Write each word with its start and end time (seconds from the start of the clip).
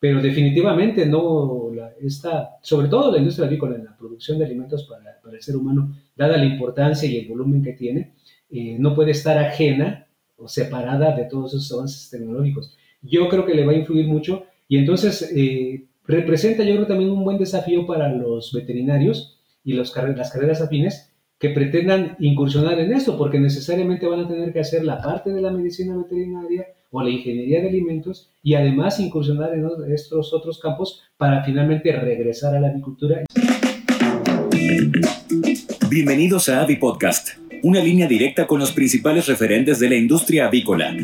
pero 0.00 0.22
definitivamente 0.22 1.04
no, 1.04 1.70
la, 1.74 1.92
esta, 2.00 2.56
sobre 2.62 2.88
todo 2.88 3.12
la 3.12 3.18
industria 3.18 3.46
avícola 3.46 3.76
en 3.76 3.84
la 3.84 3.96
producción 3.96 4.38
de 4.38 4.46
alimentos 4.46 4.84
para, 4.84 5.20
para, 5.22 5.36
el 5.36 5.42
ser 5.42 5.56
humano, 5.56 5.94
dada 6.16 6.38
la 6.38 6.46
importancia 6.46 7.08
y 7.08 7.18
el 7.18 7.28
volumen 7.28 7.62
que 7.62 7.74
tiene, 7.74 8.14
eh, 8.50 8.76
no 8.78 8.94
puede 8.94 9.10
estar 9.10 9.36
ajena 9.36 10.06
o 10.38 10.48
separada 10.48 11.14
de 11.14 11.26
todos 11.26 11.52
esos 11.52 11.70
avances 11.72 12.08
tecnológicos. 12.08 12.74
Yo 13.02 13.28
creo 13.28 13.44
que 13.44 13.54
le 13.54 13.66
va 13.66 13.72
a 13.72 13.76
influir 13.76 14.06
mucho 14.06 14.46
y 14.68 14.78
entonces 14.78 15.30
eh, 15.36 15.86
representa 16.06 16.64
yo 16.64 16.76
creo 16.76 16.86
también 16.86 17.10
un 17.10 17.22
buen 17.22 17.36
desafío 17.36 17.86
para 17.86 18.10
los 18.10 18.52
veterinarios 18.54 19.38
y 19.62 19.74
los, 19.74 19.94
las 19.94 20.32
carreras 20.32 20.62
afines 20.62 21.12
que 21.38 21.50
pretendan 21.50 22.16
incursionar 22.20 22.78
en 22.80 22.92
esto, 22.92 23.16
porque 23.16 23.38
necesariamente 23.38 24.06
van 24.06 24.20
a 24.20 24.28
tener 24.28 24.52
que 24.52 24.60
hacer 24.60 24.84
la 24.84 25.00
parte 25.00 25.30
de 25.30 25.40
la 25.40 25.50
medicina 25.50 25.96
veterinaria 25.96 26.66
o 26.90 27.02
la 27.02 27.10
ingeniería 27.10 27.60
de 27.60 27.68
alimentos 27.68 28.30
y 28.42 28.54
además 28.54 28.98
incursionar 29.00 29.52
en 29.54 29.92
estos 29.92 30.32
otros 30.34 30.58
campos 30.58 31.02
para 31.16 31.44
finalmente 31.44 31.92
regresar 31.92 32.54
a 32.54 32.60
la 32.60 32.68
agricultura. 32.68 33.24
Bienvenidos 35.88 36.48
a 36.48 36.62
Avi 36.62 36.76
Podcast, 36.76 37.30
una 37.62 37.80
línea 37.80 38.06
directa 38.06 38.46
con 38.46 38.58
los 38.58 38.72
principales 38.72 39.26
referentes 39.26 39.78
de 39.78 39.88
la 39.88 39.96
industria 39.96 40.46
avícola. 40.46 40.96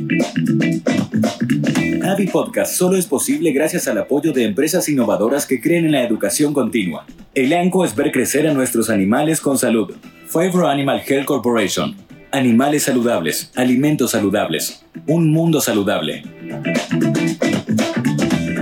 Avi 2.04 2.26
Podcast 2.26 2.74
solo 2.74 2.96
es 2.96 3.06
posible 3.06 3.52
gracias 3.52 3.88
al 3.88 3.98
apoyo 3.98 4.32
de 4.32 4.44
empresas 4.44 4.88
innovadoras 4.88 5.46
que 5.46 5.60
creen 5.60 5.86
en 5.86 5.92
la 5.92 6.02
educación 6.02 6.52
continua. 6.52 7.06
El 7.34 7.52
ANCO 7.52 7.84
es 7.84 7.94
ver 7.94 8.12
crecer 8.12 8.46
a 8.48 8.54
nuestros 8.54 8.90
animales 8.90 9.40
con 9.40 9.58
salud. 9.58 9.94
Favor 10.26 10.66
Animal 10.66 11.02
Health 11.06 11.26
Corporation. 11.26 12.05
Animales 12.32 12.82
saludables, 12.82 13.52
alimentos 13.54 14.10
saludables, 14.10 14.84
un 15.06 15.30
mundo 15.30 15.60
saludable. 15.60 16.22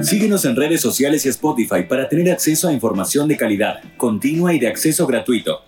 Síguenos 0.02 0.44
en 0.44 0.54
redes 0.54 0.80
sociales 0.80 1.24
y 1.24 1.30
Spotify 1.30 1.82
para 1.88 2.08
tener 2.08 2.30
acceso 2.30 2.68
a 2.68 2.72
información 2.72 3.26
de 3.26 3.36
calidad, 3.36 3.82
continua 3.96 4.52
y 4.52 4.58
de 4.58 4.68
acceso 4.68 5.06
gratuito. 5.06 5.64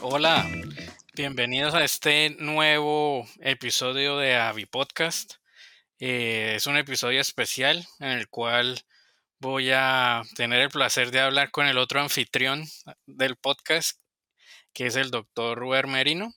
Hola, 0.00 0.46
bienvenidos 1.14 1.74
a 1.74 1.84
este 1.84 2.36
nuevo 2.38 3.26
episodio 3.40 4.16
de 4.18 4.36
Avi 4.36 4.66
Podcast. 4.66 5.34
Eh, 5.98 6.54
es 6.56 6.66
un 6.66 6.76
episodio 6.76 7.20
especial 7.20 7.84
en 8.00 8.10
el 8.10 8.28
cual 8.28 8.84
voy 9.42 9.72
a 9.74 10.22
tener 10.36 10.62
el 10.62 10.70
placer 10.70 11.10
de 11.10 11.18
hablar 11.18 11.50
con 11.50 11.66
el 11.66 11.76
otro 11.76 12.00
anfitrión 12.00 12.64
del 13.06 13.36
podcast, 13.36 14.00
que 14.72 14.86
es 14.86 14.94
el 14.94 15.10
doctor 15.10 15.58
Ruber 15.58 15.88
Merino. 15.88 16.32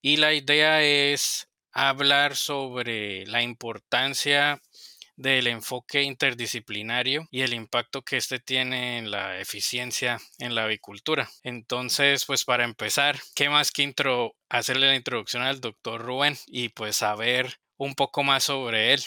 Y 0.00 0.16
la 0.16 0.32
idea 0.32 0.82
es 0.82 1.48
hablar 1.70 2.34
sobre 2.34 3.26
la 3.26 3.42
importancia 3.42 4.60
del 5.16 5.46
enfoque 5.48 6.02
interdisciplinario 6.02 7.28
y 7.30 7.42
el 7.42 7.52
impacto 7.52 8.02
que 8.02 8.16
éste 8.16 8.38
tiene 8.38 8.98
en 8.98 9.10
la 9.10 9.38
eficiencia 9.38 10.18
en 10.38 10.54
la 10.54 10.64
avicultura. 10.64 11.28
Entonces, 11.42 12.24
pues 12.24 12.44
para 12.44 12.64
empezar, 12.64 13.18
¿qué 13.34 13.50
más 13.50 13.70
que 13.70 13.82
intro 13.82 14.34
hacerle 14.48 14.88
la 14.88 14.96
introducción 14.96 15.42
al 15.42 15.60
doctor 15.60 16.02
Rubén 16.02 16.36
y 16.46 16.70
pues 16.70 16.96
saber 16.96 17.58
un 17.76 17.94
poco 17.94 18.22
más 18.22 18.44
sobre 18.44 18.94
él? 18.94 19.00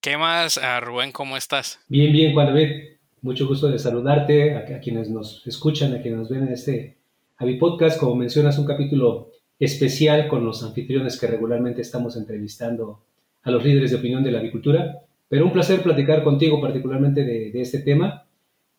¿Qué 0.00 0.16
más, 0.16 0.58
ah, 0.58 0.80
Rubén, 0.80 1.12
cómo 1.12 1.36
estás? 1.36 1.78
Bien, 1.88 2.12
bien, 2.12 2.32
Juan. 2.32 2.95
Mucho 3.26 3.48
gusto 3.48 3.66
de 3.66 3.80
saludarte 3.80 4.54
a, 4.54 4.78
quienes 4.78 5.10
nos 5.10 5.44
escuchan, 5.48 5.92
a 5.92 6.00
quienes 6.00 6.20
nos 6.20 6.28
ven 6.28 6.44
en 6.44 6.52
este 6.52 6.98
Avi 7.38 7.56
Podcast. 7.56 7.98
Como 7.98 8.14
mencionas, 8.14 8.56
un 8.56 8.66
capítulo 8.66 9.32
especial 9.58 10.28
con 10.28 10.44
los 10.44 10.62
anfitriones 10.62 11.18
que 11.18 11.26
regularmente 11.26 11.82
estamos 11.82 12.16
entrevistando 12.16 13.02
a 13.42 13.50
los 13.50 13.64
líderes 13.64 13.90
de 13.90 13.96
opinión 13.96 14.22
de 14.22 14.30
la 14.30 14.38
avicultura. 14.38 15.00
Pero 15.28 15.44
un 15.44 15.52
placer 15.52 15.82
platicar 15.82 16.22
contigo 16.22 16.60
particularmente 16.60 17.24
de, 17.24 17.50
de 17.50 17.60
este 17.60 17.80
tema. 17.80 18.28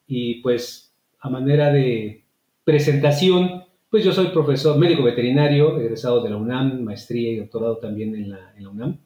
Y 0.07 0.35
pues 0.35 0.93
a 1.19 1.29
manera 1.29 1.69
de 1.69 2.23
presentación, 2.63 3.65
pues 3.89 4.05
yo 4.05 4.13
soy 4.13 4.27
profesor 4.27 4.77
médico 4.77 5.03
veterinario, 5.03 5.77
egresado 5.77 6.23
de 6.23 6.29
la 6.29 6.37
UNAM, 6.37 6.83
maestría 6.83 7.33
y 7.33 7.35
doctorado 7.35 7.79
también 7.79 8.15
en 8.15 8.29
la, 8.29 8.53
en 8.55 8.63
la 8.63 8.69
UNAM, 8.69 8.97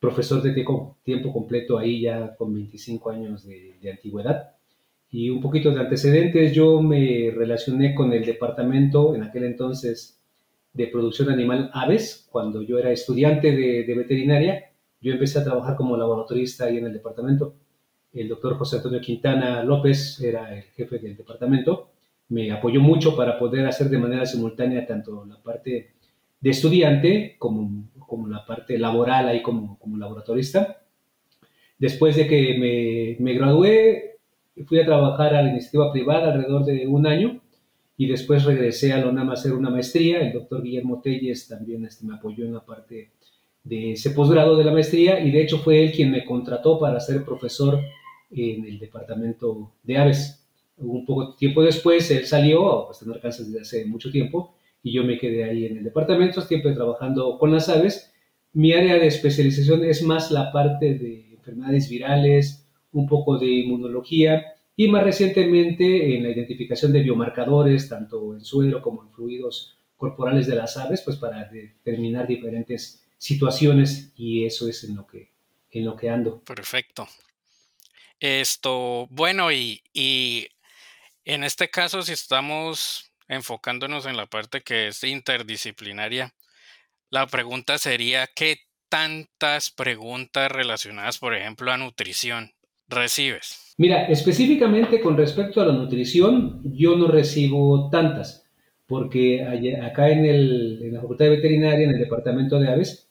profesor 0.00 0.40
de 0.40 0.54
tiempo, 0.54 0.96
tiempo, 1.02 1.34
completo 1.34 1.76
ahí 1.76 2.00
ya 2.00 2.34
con 2.34 2.54
25 2.54 3.10
años 3.10 3.46
de, 3.46 3.76
de 3.78 3.90
antigüedad 3.90 4.55
y 5.10 5.30
un 5.30 5.40
poquito 5.40 5.70
de 5.70 5.80
antecedentes, 5.80 6.52
yo 6.52 6.82
me 6.82 7.30
relacioné 7.34 7.94
con 7.94 8.12
el 8.12 8.24
departamento 8.24 9.14
en 9.14 9.22
aquel 9.22 9.44
entonces 9.44 10.20
de 10.72 10.88
producción 10.88 11.30
animal 11.30 11.70
aves, 11.72 12.28
cuando 12.30 12.60
yo 12.62 12.78
era 12.78 12.90
estudiante 12.90 13.52
de, 13.52 13.94
veterinaria, 13.94 14.72
yo 15.00 15.12
empecé 15.12 15.38
a 15.38 15.44
trabajar 15.44 15.76
como 15.76 15.96
laboratorista 15.96 16.66
ahí 16.66 16.78
en 16.78 16.86
el 16.86 16.92
departamento. 16.92 17.54
El 18.12 18.28
doctor 18.28 18.58
José 18.58 18.76
Antonio 18.76 19.00
Quintana 19.00 19.62
López 19.62 20.20
era 20.20 20.54
el 20.54 20.64
jefe 20.64 20.98
del 20.98 21.16
departamento, 21.16 21.90
me 22.28 22.50
apoyó 22.50 22.80
mucho 22.80 23.16
para 23.16 23.38
poder 23.38 23.66
hacer 23.66 23.88
de 23.88 23.98
manera 23.98 24.26
simultánea 24.26 24.84
tanto 24.84 25.24
la 25.24 25.40
parte 25.40 25.92
de 26.40 26.50
estudiante 26.50 27.36
como, 27.38 27.88
como 27.98 28.26
la 28.26 28.44
parte 28.44 28.78
laboral 28.78 29.28
ahí 29.28 29.42
como, 29.42 29.78
como 29.78 29.96
laboratorista. 29.96 30.82
Después 31.78 32.16
de 32.16 32.26
que 32.26 33.16
me, 33.18 33.24
me 33.24 33.34
gradué, 33.34 34.15
fui 34.64 34.80
a 34.80 34.86
trabajar 34.86 35.34
a 35.34 35.42
la 35.42 35.50
iniciativa 35.50 35.92
privada 35.92 36.32
alrededor 36.32 36.64
de 36.64 36.86
un 36.86 37.06
año 37.06 37.40
y 37.96 38.06
después 38.06 38.44
regresé 38.44 38.92
a 38.92 38.98
la 38.98 39.08
UNAM 39.08 39.30
a 39.30 39.34
hacer 39.34 39.52
una 39.52 39.70
maestría. 39.70 40.20
El 40.20 40.32
doctor 40.32 40.62
Guillermo 40.62 41.00
Telles 41.02 41.48
también 41.48 41.84
este, 41.84 42.06
me 42.06 42.14
apoyó 42.14 42.44
en 42.44 42.54
la 42.54 42.64
parte 42.64 43.10
de 43.64 43.92
ese 43.92 44.10
posgrado 44.10 44.56
de 44.56 44.64
la 44.64 44.72
maestría 44.72 45.20
y 45.20 45.30
de 45.30 45.42
hecho 45.42 45.58
fue 45.58 45.82
él 45.82 45.92
quien 45.92 46.10
me 46.10 46.24
contrató 46.24 46.78
para 46.78 47.00
ser 47.00 47.24
profesor 47.24 47.80
en 48.30 48.64
el 48.64 48.78
departamento 48.78 49.72
de 49.82 49.98
aves. 49.98 50.46
Un 50.78 51.06
poco 51.06 51.34
tiempo 51.34 51.62
después 51.62 52.10
él 52.10 52.26
salió, 52.26 52.84
pues 52.86 52.98
tener 52.98 53.16
Arkansas 53.16 53.46
desde 53.46 53.62
hace 53.62 53.86
mucho 53.86 54.10
tiempo, 54.10 54.54
y 54.82 54.92
yo 54.92 55.04
me 55.04 55.18
quedé 55.18 55.44
ahí 55.44 55.64
en 55.66 55.78
el 55.78 55.84
departamento, 55.84 56.40
siempre 56.42 56.72
trabajando 56.72 57.38
con 57.38 57.50
las 57.50 57.68
aves. 57.68 58.12
Mi 58.52 58.72
área 58.72 58.96
de 58.96 59.06
especialización 59.06 59.84
es 59.84 60.02
más 60.02 60.30
la 60.30 60.52
parte 60.52 60.94
de 60.94 61.32
enfermedades 61.32 61.88
virales, 61.88 62.65
un 62.96 63.06
poco 63.06 63.38
de 63.38 63.46
inmunología 63.46 64.54
y 64.74 64.88
más 64.88 65.04
recientemente 65.04 66.16
en 66.16 66.22
la 66.22 66.30
identificación 66.30 66.92
de 66.92 67.02
biomarcadores, 67.02 67.88
tanto 67.88 68.34
en 68.34 68.40
suelo 68.40 68.80
como 68.80 69.02
en 69.02 69.10
fluidos 69.10 69.78
corporales 69.96 70.46
de 70.46 70.56
las 70.56 70.76
aves, 70.76 71.02
pues 71.02 71.16
para 71.16 71.44
determinar 71.44 72.26
diferentes 72.26 73.06
situaciones 73.18 74.12
y 74.16 74.44
eso 74.44 74.68
es 74.68 74.84
en 74.84 74.96
lo 74.96 75.06
que, 75.06 75.30
en 75.70 75.84
lo 75.84 75.96
que 75.96 76.08
ando. 76.08 76.40
Perfecto. 76.42 77.06
Esto, 78.18 79.06
bueno, 79.10 79.52
y, 79.52 79.82
y 79.92 80.48
en 81.24 81.44
este 81.44 81.68
caso, 81.68 82.02
si 82.02 82.12
estamos 82.12 83.12
enfocándonos 83.28 84.06
en 84.06 84.16
la 84.16 84.26
parte 84.26 84.62
que 84.62 84.88
es 84.88 85.04
interdisciplinaria, 85.04 86.34
la 87.10 87.26
pregunta 87.26 87.76
sería, 87.76 88.26
¿qué 88.26 88.60
tantas 88.88 89.70
preguntas 89.70 90.50
relacionadas, 90.50 91.18
por 91.18 91.34
ejemplo, 91.34 91.72
a 91.72 91.76
nutrición 91.76 92.55
recibes? 92.88 93.74
Mira, 93.78 94.06
específicamente 94.06 95.00
con 95.00 95.16
respecto 95.16 95.60
a 95.60 95.66
la 95.66 95.72
nutrición, 95.72 96.62
yo 96.64 96.96
no 96.96 97.08
recibo 97.08 97.90
tantas, 97.90 98.46
porque 98.86 99.44
acá 99.82 100.08
en, 100.08 100.24
el, 100.24 100.92
la 100.92 101.02
Facultad 101.02 101.26
de 101.26 101.36
Veterinaria, 101.36 101.84
en 101.84 101.94
el 101.94 101.98
Departamento 101.98 102.58
de 102.58 102.68
Aves, 102.68 103.08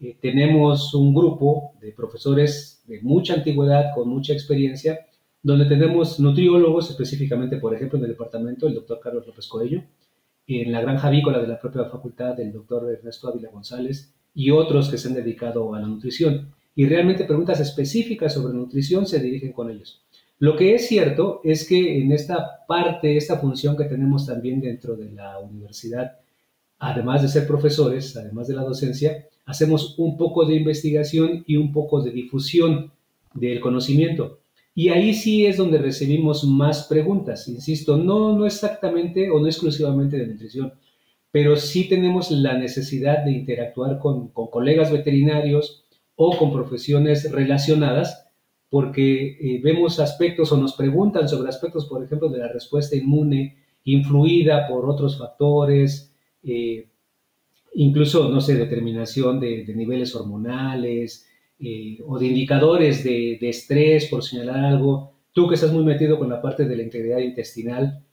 eh, 0.00 0.16
tenemos 0.20 0.92
un 0.94 1.14
grupo 1.14 1.72
de 1.80 1.92
profesores 1.92 2.82
de 2.86 3.00
mucha 3.00 3.34
antigüedad, 3.34 3.94
con 3.94 4.08
mucha 4.08 4.32
experiencia, 4.32 5.06
donde 5.42 5.64
tenemos 5.64 6.20
nutriólogos, 6.20 6.90
específicamente, 6.90 7.56
por 7.56 7.74
ejemplo, 7.74 7.98
en 7.98 8.04
el 8.04 8.10
departamento, 8.10 8.68
el 8.68 8.74
doctor 8.74 9.00
Carlos 9.00 9.26
López 9.26 9.46
Coello, 9.48 9.82
en 10.46 10.72
la 10.72 10.82
granja 10.82 11.08
avícola 11.08 11.38
de 11.38 11.48
la 11.48 11.58
propia 11.58 11.84
facultad, 11.84 12.38
el 12.38 12.52
doctor 12.52 12.92
Ernesto 12.92 13.28
Ávila 13.28 13.48
González, 13.50 14.14
y 14.34 14.50
otros 14.50 14.90
que 14.90 14.98
se 14.98 15.08
han 15.08 15.14
dedicado 15.14 15.74
a 15.74 15.80
la 15.80 15.86
nutrición 15.86 16.52
y 16.74 16.86
realmente 16.86 17.24
preguntas 17.24 17.60
específicas 17.60 18.34
sobre 18.34 18.54
nutrición 18.54 19.06
se 19.06 19.20
dirigen 19.20 19.52
con 19.52 19.70
ellos. 19.70 20.02
Lo 20.38 20.56
que 20.56 20.74
es 20.74 20.88
cierto 20.88 21.40
es 21.44 21.68
que 21.68 22.02
en 22.02 22.10
esta 22.10 22.66
parte, 22.66 23.16
esta 23.16 23.38
función 23.38 23.76
que 23.76 23.84
tenemos 23.84 24.26
también 24.26 24.60
dentro 24.60 24.96
de 24.96 25.10
la 25.12 25.38
universidad, 25.38 26.18
además 26.78 27.22
de 27.22 27.28
ser 27.28 27.46
profesores, 27.46 28.16
además 28.16 28.48
de 28.48 28.54
la 28.54 28.62
docencia, 28.62 29.28
hacemos 29.44 29.96
un 29.98 30.16
poco 30.16 30.44
de 30.44 30.56
investigación 30.56 31.44
y 31.46 31.56
un 31.56 31.72
poco 31.72 32.02
de 32.02 32.10
difusión 32.10 32.90
del 33.34 33.60
conocimiento. 33.60 34.40
Y 34.74 34.88
ahí 34.88 35.14
sí 35.14 35.46
es 35.46 35.58
donde 35.58 35.78
recibimos 35.78 36.44
más 36.44 36.86
preguntas. 36.88 37.46
Insisto, 37.46 37.96
no, 37.96 38.36
no 38.36 38.46
exactamente 38.46 39.30
o 39.30 39.38
no 39.38 39.46
exclusivamente 39.46 40.16
de 40.16 40.26
nutrición, 40.26 40.72
pero 41.30 41.56
sí 41.56 41.88
tenemos 41.88 42.30
la 42.30 42.58
necesidad 42.58 43.24
de 43.24 43.32
interactuar 43.32 43.98
con, 43.98 44.28
con 44.28 44.48
colegas 44.48 44.90
veterinarios, 44.90 45.81
o 46.16 46.36
con 46.36 46.52
profesiones 46.52 47.30
relacionadas, 47.30 48.28
porque 48.68 49.36
eh, 49.38 49.60
vemos 49.62 50.00
aspectos 50.00 50.50
o 50.52 50.56
nos 50.56 50.74
preguntan 50.74 51.28
sobre 51.28 51.48
aspectos, 51.48 51.86
por 51.86 52.02
ejemplo, 52.02 52.28
de 52.28 52.38
la 52.38 52.48
respuesta 52.48 52.96
inmune 52.96 53.58
influida 53.84 54.66
por 54.68 54.88
otros 54.88 55.18
factores, 55.18 56.14
eh, 56.42 56.88
incluso, 57.74 58.28
no 58.28 58.40
sé, 58.40 58.54
determinación 58.54 59.40
de, 59.40 59.64
niveles 59.74 60.14
hormonales, 60.14 61.26
eh, 61.58 61.98
o 62.06 62.18
de 62.18 62.26
indicadores 62.26 63.04
de, 63.04 63.38
estrés, 63.42 64.06
por 64.06 64.22
señalar 64.22 64.64
algo. 64.64 65.12
Tú 65.32 65.48
que 65.48 65.56
estás 65.56 65.72
muy 65.72 65.84
metido 65.84 66.18
con 66.18 66.28
la 66.28 66.40
parte 66.40 66.64
de 66.64 66.76
la 66.76 66.82
integridad 66.82 67.18
intestinal, 67.18 68.04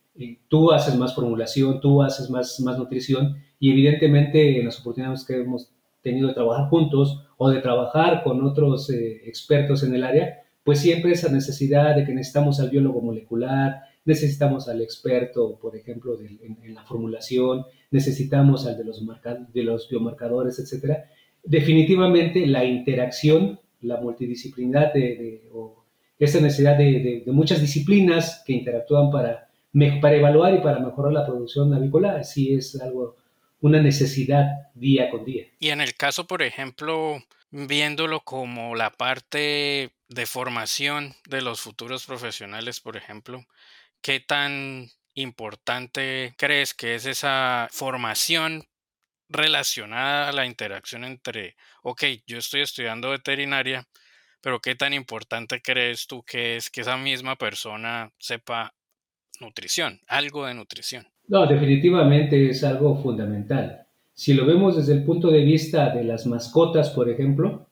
tú 0.47 0.71
haces 0.71 0.95
más 0.95 1.15
formulación, 1.15 1.79
tú 1.79 2.01
haces 2.01 2.29
más, 2.29 2.59
más 2.59 2.77
nutrición 2.77 3.37
y 3.59 3.71
evidentemente 3.71 4.59
en 4.59 4.65
las 4.65 4.79
oportunidades 4.79 5.25
que 5.25 5.35
hemos 5.37 5.71
tenido 6.01 6.27
de 6.27 6.33
trabajar 6.33 6.69
juntos 6.69 7.25
o 7.37 7.49
de 7.49 7.61
trabajar 7.61 8.23
con 8.23 8.45
otros 8.45 8.89
eh, 8.89 9.21
expertos 9.25 9.83
en 9.83 9.95
el 9.95 10.03
área, 10.03 10.43
pues 10.63 10.79
siempre 10.79 11.11
esa 11.11 11.31
necesidad 11.31 11.95
de 11.95 12.05
que 12.05 12.13
necesitamos 12.13 12.59
al 12.59 12.69
biólogo 12.69 13.01
molecular, 13.01 13.81
necesitamos 14.05 14.67
al 14.67 14.81
experto, 14.81 15.57
por 15.59 15.75
ejemplo, 15.75 16.17
en, 16.19 16.73
la 16.73 16.83
formulación, 16.83 17.65
necesitamos 17.91 18.65
al 18.67 18.77
de 18.77 18.83
los, 18.83 19.05
de 19.53 19.79
biomarcadores, 19.89 20.59
etcétera. 20.59 21.05
Definitivamente 21.43 22.45
la 22.45 22.65
interacción, 22.65 23.59
la 23.81 24.01
multidisciplinaridad 24.01 24.93
de, 24.93 25.49
o 25.53 25.85
esa 26.17 26.41
necesidad 26.41 26.77
de, 26.77 27.23
muchas 27.27 27.61
disciplinas 27.61 28.43
que 28.45 28.53
interactúan 28.53 29.09
para, 29.09 29.49
para 30.01 30.15
evaluar 30.15 30.55
y 30.55 30.59
para 30.59 30.79
mejorar 30.79 31.13
la 31.13 31.25
producción 31.25 31.73
avícola, 31.73 32.23
sí 32.23 32.53
es 32.53 32.79
algo 32.81 33.15
una 33.61 33.81
necesidad 33.81 34.45
día 34.73 35.09
con 35.09 35.25
día. 35.25 35.45
Y 35.59 35.69
en 35.69 35.81
el 35.81 35.95
caso, 35.95 36.27
por 36.27 36.41
ejemplo, 36.41 37.23
viéndolo 37.51 38.21
como 38.21 38.75
la 38.75 38.91
parte 38.91 39.91
de 40.07 40.25
formación 40.25 41.15
de 41.27 41.41
los 41.41 41.61
futuros 41.61 42.05
profesionales, 42.05 42.79
por 42.79 42.97
ejemplo, 42.97 43.45
¿qué 44.01 44.19
tan 44.19 44.89
importante 45.13 46.33
crees 46.37 46.73
que 46.73 46.95
es 46.95 47.05
esa 47.05 47.67
formación 47.71 48.67
relacionada 49.27 50.29
a 50.29 50.31
la 50.31 50.45
interacción 50.45 51.03
entre, 51.03 51.55
ok, 51.83 52.03
yo 52.25 52.37
estoy 52.37 52.61
estudiando 52.61 53.11
veterinaria, 53.11 53.87
pero 54.41 54.59
qué 54.59 54.75
tan 54.75 54.93
importante 54.93 55.61
crees 55.61 56.07
tú 56.07 56.23
que 56.23 56.55
es 56.55 56.69
que 56.69 56.81
esa 56.81 56.97
misma 56.97 57.35
persona 57.35 58.11
sepa 58.17 58.73
nutrición, 59.41 59.99
algo 60.07 60.45
de 60.45 60.53
nutrición? 60.53 61.07
No, 61.27 61.45
definitivamente 61.45 62.49
es 62.49 62.63
algo 62.63 63.01
fundamental. 63.01 63.85
Si 64.13 64.33
lo 64.33 64.45
vemos 64.45 64.75
desde 64.75 64.93
el 64.93 65.03
punto 65.03 65.29
de 65.29 65.43
vista 65.43 65.89
de 65.89 66.03
las 66.03 66.25
mascotas, 66.25 66.89
por 66.89 67.09
ejemplo, 67.09 67.67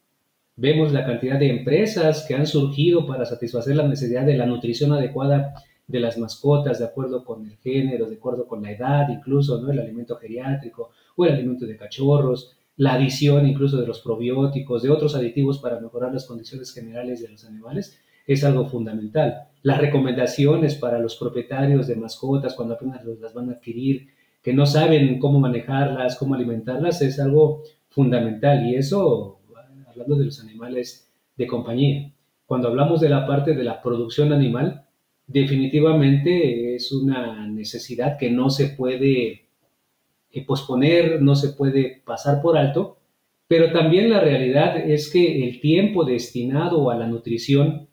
vemos 0.55 0.91
la 0.91 1.05
cantidad 1.05 1.39
de 1.39 1.49
empresas 1.49 2.25
que 2.27 2.35
han 2.35 2.47
surgido 2.47 3.05
para 3.05 3.25
satisfacer 3.25 3.75
la 3.75 3.87
necesidad 3.87 4.25
de 4.25 4.37
la 4.37 4.45
nutrición 4.45 4.93
adecuada 4.93 5.53
de 5.87 5.99
las 5.99 6.17
mascotas, 6.17 6.79
de 6.79 6.85
acuerdo 6.85 7.23
con 7.23 7.45
el 7.45 7.57
género, 7.57 8.09
de 8.09 8.15
acuerdo 8.15 8.47
con 8.47 8.61
la 8.61 8.71
edad, 8.71 9.07
incluso 9.09 9.61
¿no? 9.61 9.71
el 9.71 9.79
alimento 9.79 10.17
geriátrico 10.17 10.91
o 11.15 11.25
el 11.25 11.33
alimento 11.33 11.65
de 11.65 11.77
cachorros, 11.77 12.57
la 12.75 12.93
adición 12.93 13.47
incluso 13.47 13.77
de 13.77 13.87
los 13.87 14.01
probióticos, 14.01 14.83
de 14.83 14.89
otros 14.89 15.15
aditivos 15.15 15.59
para 15.59 15.79
mejorar 15.79 16.13
las 16.13 16.25
condiciones 16.25 16.73
generales 16.73 17.21
de 17.21 17.29
los 17.29 17.45
animales, 17.45 17.99
es 18.27 18.43
algo 18.43 18.67
fundamental. 18.67 19.47
Las 19.63 19.79
recomendaciones 19.79 20.75
para 20.75 20.99
los 20.99 21.15
propietarios 21.15 21.87
de 21.87 21.95
mascotas 21.95 22.53
cuando 22.53 22.75
apenas 22.75 23.03
las 23.05 23.33
van 23.33 23.49
a 23.49 23.53
adquirir, 23.53 24.09
que 24.43 24.53
no 24.53 24.65
saben 24.65 25.17
cómo 25.17 25.39
manejarlas, 25.39 26.17
cómo 26.17 26.35
alimentarlas, 26.35 27.01
es 27.01 27.19
algo 27.19 27.63
fundamental. 27.89 28.67
Y 28.67 28.75
eso, 28.75 29.39
hablando 29.87 30.15
de 30.17 30.25
los 30.25 30.39
animales 30.41 31.11
de 31.35 31.47
compañía. 31.47 32.11
Cuando 32.45 32.67
hablamos 32.67 33.01
de 33.01 33.09
la 33.09 33.25
parte 33.25 33.53
de 33.53 33.63
la 33.63 33.81
producción 33.81 34.31
animal, 34.31 34.85
definitivamente 35.25 36.75
es 36.75 36.91
una 36.91 37.47
necesidad 37.47 38.17
que 38.17 38.29
no 38.29 38.49
se 38.49 38.69
puede 38.69 39.47
eh, 40.31 40.45
posponer, 40.45 41.21
no 41.21 41.35
se 41.35 41.49
puede 41.49 42.01
pasar 42.05 42.41
por 42.41 42.57
alto, 42.57 42.99
pero 43.47 43.71
también 43.71 44.09
la 44.09 44.19
realidad 44.19 44.77
es 44.77 45.11
que 45.11 45.45
el 45.45 45.59
tiempo 45.59 46.05
destinado 46.05 46.89
a 46.89 46.95
la 46.95 47.07
nutrición 47.07 47.86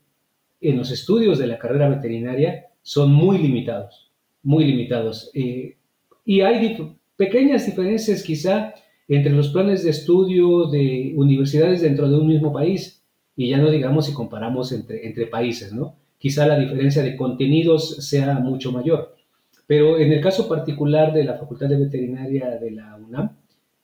en 0.64 0.78
los 0.78 0.90
estudios 0.90 1.38
de 1.38 1.46
la 1.46 1.58
carrera 1.58 1.88
veterinaria 1.88 2.66
son 2.82 3.12
muy 3.12 3.38
limitados, 3.38 4.10
muy 4.42 4.64
limitados. 4.64 5.30
Eh, 5.34 5.76
y 6.24 6.40
hay 6.40 6.76
pequeñas 7.16 7.66
diferencias 7.66 8.22
quizá 8.22 8.74
entre 9.08 9.32
los 9.32 9.48
planes 9.48 9.84
de 9.84 9.90
estudio 9.90 10.66
de 10.66 11.12
universidades 11.16 11.82
dentro 11.82 12.08
de 12.08 12.16
un 12.16 12.26
mismo 12.26 12.52
país, 12.52 13.02
y 13.36 13.50
ya 13.50 13.58
no 13.58 13.70
digamos 13.70 14.06
si 14.06 14.14
comparamos 14.14 14.72
entre, 14.72 15.06
entre 15.06 15.26
países, 15.26 15.72
¿no? 15.72 15.96
Quizá 16.18 16.46
la 16.46 16.58
diferencia 16.58 17.02
de 17.02 17.16
contenidos 17.16 17.96
sea 18.08 18.38
mucho 18.38 18.72
mayor. 18.72 19.14
Pero 19.66 19.98
en 19.98 20.12
el 20.12 20.20
caso 20.20 20.48
particular 20.48 21.12
de 21.12 21.24
la 21.24 21.34
Facultad 21.34 21.68
de 21.68 21.76
Veterinaria 21.76 22.58
de 22.58 22.70
la 22.70 22.96
UNAM, 22.96 23.36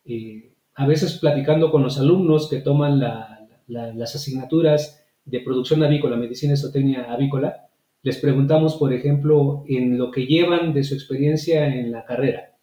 eh, 0.04 0.52
a 0.74 0.86
veces 0.86 1.18
platicando 1.18 1.70
con 1.70 1.82
los 1.82 1.98
alumnos 1.98 2.48
que 2.48 2.60
toman 2.60 2.98
las 2.98 4.14
asignaturas 4.14 4.99
de 5.30 5.40
producción 5.40 5.82
avícola, 5.82 6.16
medicina 6.16 6.56
zootecnia 6.56 7.12
avícola, 7.12 7.68
les 8.02 8.18
preguntamos, 8.18 8.76
por 8.76 8.92
ejemplo, 8.92 9.64
en 9.68 9.98
lo 9.98 10.10
que 10.10 10.26
llevan 10.26 10.72
de 10.72 10.84
su 10.84 10.94
experiencia 10.94 11.66
en 11.66 11.92
la 11.92 12.04
carrera, 12.04 12.56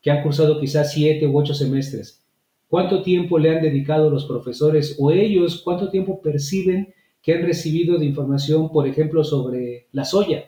que 0.00 0.10
han 0.10 0.22
cursado 0.22 0.60
quizás 0.60 0.92
siete 0.92 1.26
u 1.26 1.36
ocho 1.36 1.54
semestres, 1.54 2.24
cuánto 2.68 3.02
tiempo 3.02 3.38
le 3.38 3.50
han 3.50 3.62
dedicado 3.62 4.10
los 4.10 4.24
profesores 4.24 4.96
o 4.98 5.10
ellos, 5.10 5.62
cuánto 5.62 5.90
tiempo 5.90 6.20
perciben 6.22 6.94
que 7.22 7.34
han 7.34 7.42
recibido 7.42 7.98
de 7.98 8.04
información, 8.04 8.70
por 8.70 8.86
ejemplo, 8.86 9.24
sobre 9.24 9.88
la 9.92 10.04
soya, 10.04 10.44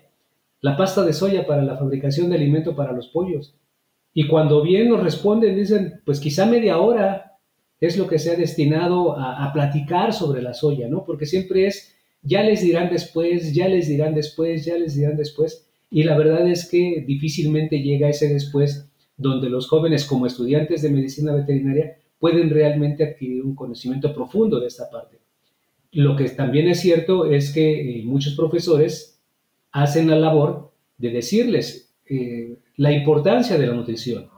la 0.61 0.77
pasta 0.77 1.05
de 1.05 1.13
soya 1.13 1.47
para 1.47 1.63
la 1.63 1.77
fabricación 1.77 2.29
de 2.29 2.37
alimento 2.37 2.77
para 2.77 2.93
los 2.93 3.09
pollos. 3.09 3.57
Y 4.13 4.29
cuando 4.29 4.63
bien 4.63 4.89
nos 4.89 5.03
responden, 5.03 5.57
dicen, 5.57 6.01
pues 6.05 6.21
quizá 6.21 6.47
media 6.47 6.79
hora, 6.79 7.26
es 7.81 7.97
lo 7.99 8.07
que 8.07 8.19
se 8.19 8.31
ha 8.31 8.37
destinado 8.37 9.19
a, 9.19 9.53
platicar 9.53 10.13
sobre 10.13 10.43
la 10.43 10.55
soya, 10.55 10.89
¿no? 10.89 11.05
Porque 11.05 11.27
siempre 11.27 11.67
es, 11.67 11.95
ya 12.23 12.43
les 12.43 12.63
dirán 12.63 12.91
después, 12.91 13.55
ya 13.55 13.69
les 13.69 13.89
dirán 13.89 14.15
después, 14.15 14.65
ya 14.65 14.77
les 14.77 14.97
dirán 14.97 15.17
después. 15.17 15.67
Y 15.91 16.05
la 16.05 16.17
verdad 16.17 16.49
es 16.49 16.69
que 16.69 17.05
difícilmente 17.07 17.81
llega 17.81 18.09
ese 18.09 18.33
después 18.33 18.89
donde 19.17 19.49
los 19.51 19.69
jóvenes 19.69 20.05
como 20.05 20.27
estudiantes 20.27 20.83
de 20.83 20.91
medicina 20.91 21.35
veterinaria 21.35 21.99
pueden 22.19 22.51
realmente 22.51 23.05
adquirir 23.05 23.43
un 23.43 23.55
conocimiento 23.55 24.15
profundo 24.15 24.59
de 24.59 24.67
esta 24.67 24.91
parte. 24.91 25.19
Lo 25.93 26.17
que 26.17 26.29
también 26.31 26.69
es 26.69 26.81
cierto 26.81 27.27
es 27.27 27.53
que 27.53 28.01
eh, 28.01 28.03
muchos 28.05 28.35
profesores 28.35 29.21
hacen 29.71 30.09
la 30.09 30.17
labor 30.17 30.73
de 30.99 31.11
decirles 31.11 31.95
eh, 32.07 32.59
la 32.77 32.93
importancia 32.93 33.59
de 33.59 33.67
la 33.67 33.75
nutrición, 33.75 34.29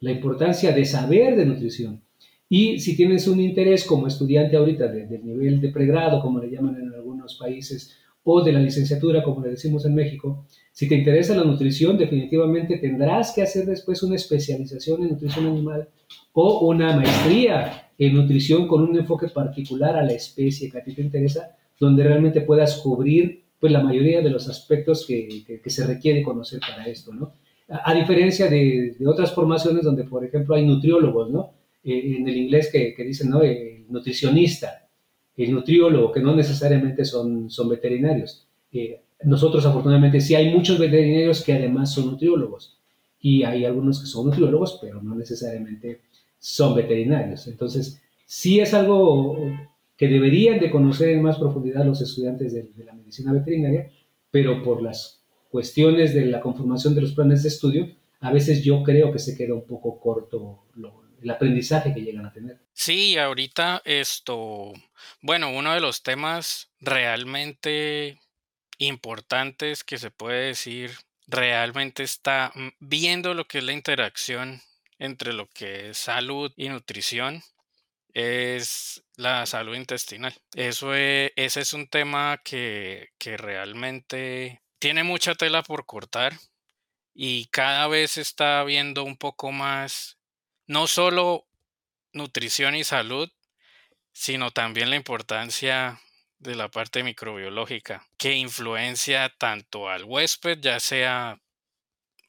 la 0.00 0.10
importancia 0.10 0.72
de 0.72 0.84
saber 0.84 1.36
de 1.36 1.46
nutrición, 1.46 2.02
y 2.48 2.78
si 2.78 2.96
tienes 2.96 3.28
un 3.28 3.40
interés 3.40 3.84
como 3.84 4.06
estudiante 4.06 4.56
ahorita 4.56 4.88
del 4.88 5.24
nivel 5.24 5.60
de 5.60 5.68
pregrado, 5.68 6.22
como 6.22 6.40
le 6.40 6.50
llaman 6.50 6.76
en 6.76 6.94
algunos 6.94 7.36
países, 7.36 7.96
o 8.30 8.42
de 8.42 8.52
la 8.52 8.60
licenciatura, 8.60 9.22
como 9.22 9.42
le 9.42 9.50
decimos 9.50 9.84
en 9.86 9.94
México, 9.94 10.46
si 10.72 10.88
te 10.88 10.94
interesa 10.94 11.34
la 11.34 11.44
nutrición, 11.44 11.96
definitivamente 11.96 12.78
tendrás 12.78 13.32
que 13.32 13.42
hacer 13.42 13.64
después 13.64 14.02
una 14.02 14.16
especialización 14.16 15.02
en 15.02 15.10
nutrición 15.10 15.46
animal 15.46 15.88
o 16.32 16.66
una 16.68 16.94
maestría 16.94 17.90
en 17.98 18.14
nutrición 18.14 18.68
con 18.68 18.82
un 18.82 18.96
enfoque 18.96 19.28
particular 19.28 19.96
a 19.96 20.02
la 20.02 20.12
especie 20.12 20.70
que 20.70 20.78
a 20.78 20.84
ti 20.84 20.94
te 20.94 21.02
interesa, 21.02 21.56
donde 21.80 22.04
realmente 22.04 22.42
puedas 22.42 22.76
cubrir 22.76 23.44
pues, 23.58 23.72
la 23.72 23.82
mayoría 23.82 24.20
de 24.20 24.30
los 24.30 24.48
aspectos 24.48 25.06
que, 25.06 25.60
que, 25.62 25.70
se 25.70 25.86
requiere 25.86 26.22
conocer 26.22 26.60
para 26.60 26.86
esto, 26.86 27.12
¿no? 27.12 27.32
A, 27.68 27.92
diferencia 27.94 28.48
de, 28.48 28.94
de, 28.98 29.06
otras 29.06 29.34
formaciones 29.34 29.84
donde, 29.84 30.04
por 30.04 30.24
ejemplo, 30.24 30.54
hay 30.54 30.64
nutriólogos, 30.64 31.30
¿no? 31.30 31.57
Eh, 31.84 32.16
en 32.18 32.28
el 32.28 32.36
inglés 32.36 32.70
que, 32.72 32.94
que 32.94 33.04
dicen, 33.04 33.30
¿no? 33.30 33.42
El 33.42 33.86
nutricionista, 33.88 34.88
el 35.36 35.52
nutriólogo, 35.52 36.12
que 36.12 36.20
no 36.20 36.34
necesariamente 36.34 37.04
son, 37.04 37.50
son 37.50 37.68
veterinarios. 37.68 38.46
Eh, 38.72 39.00
nosotros 39.24 39.64
afortunadamente 39.64 40.20
sí 40.20 40.34
hay 40.34 40.52
muchos 40.52 40.78
veterinarios 40.78 41.42
que 41.42 41.52
además 41.52 41.92
son 41.92 42.06
nutriólogos 42.06 42.78
y 43.20 43.42
hay 43.42 43.64
algunos 43.64 44.00
que 44.00 44.06
son 44.06 44.26
nutriólogos, 44.26 44.78
pero 44.80 45.02
no 45.02 45.14
necesariamente 45.14 46.02
son 46.38 46.74
veterinarios. 46.74 47.46
Entonces, 47.46 48.00
sí 48.26 48.60
es 48.60 48.74
algo 48.74 49.38
que 49.96 50.08
deberían 50.08 50.60
de 50.60 50.70
conocer 50.70 51.10
en 51.10 51.22
más 51.22 51.38
profundidad 51.38 51.84
los 51.84 52.00
estudiantes 52.00 52.52
de, 52.52 52.70
de 52.76 52.84
la 52.84 52.92
medicina 52.92 53.32
veterinaria, 53.32 53.90
pero 54.30 54.62
por 54.62 54.82
las 54.82 55.22
cuestiones 55.50 56.14
de 56.14 56.26
la 56.26 56.40
conformación 56.40 56.94
de 56.94 57.00
los 57.00 57.12
planes 57.12 57.42
de 57.42 57.48
estudio, 57.48 57.88
a 58.20 58.32
veces 58.32 58.62
yo 58.62 58.82
creo 58.82 59.10
que 59.12 59.18
se 59.18 59.36
queda 59.36 59.54
un 59.54 59.64
poco 59.64 59.98
corto 59.98 60.64
lo, 60.74 61.07
el 61.22 61.30
aprendizaje 61.30 61.94
que 61.94 62.00
llegan 62.00 62.26
a 62.26 62.32
tener. 62.32 62.60
Sí, 62.72 63.18
ahorita 63.18 63.82
esto, 63.84 64.72
bueno, 65.20 65.50
uno 65.50 65.74
de 65.74 65.80
los 65.80 66.02
temas 66.02 66.70
realmente 66.80 68.20
importantes 68.78 69.84
que 69.84 69.98
se 69.98 70.10
puede 70.10 70.46
decir 70.46 70.92
realmente 71.26 72.02
está 72.02 72.52
mm, 72.54 72.68
viendo 72.80 73.34
lo 73.34 73.46
que 73.46 73.58
es 73.58 73.64
la 73.64 73.72
interacción 73.72 74.62
entre 74.98 75.32
lo 75.32 75.48
que 75.48 75.90
es 75.90 75.98
salud 75.98 76.52
y 76.56 76.68
nutrición 76.68 77.42
es 78.14 79.04
la 79.16 79.46
salud 79.46 79.76
intestinal. 79.76 80.34
Eso 80.54 80.94
es, 80.94 81.32
ese 81.36 81.60
es 81.60 81.72
un 81.72 81.88
tema 81.88 82.40
que, 82.44 83.10
que 83.18 83.36
realmente 83.36 84.62
tiene 84.78 85.04
mucha 85.04 85.34
tela 85.34 85.62
por 85.62 85.86
cortar 85.86 86.32
y 87.14 87.46
cada 87.46 87.86
vez 87.88 88.16
está 88.16 88.64
viendo 88.64 89.04
un 89.04 89.16
poco 89.16 89.52
más 89.52 90.17
no 90.68 90.86
solo 90.86 91.48
nutrición 92.12 92.76
y 92.76 92.84
salud, 92.84 93.28
sino 94.12 94.50
también 94.50 94.90
la 94.90 94.96
importancia 94.96 96.00
de 96.38 96.54
la 96.54 96.68
parte 96.68 97.02
microbiológica, 97.02 98.06
que 98.16 98.34
influencia 98.34 99.28
tanto 99.38 99.88
al 99.88 100.04
huésped, 100.04 100.58
ya 100.60 100.78
sea 100.78 101.40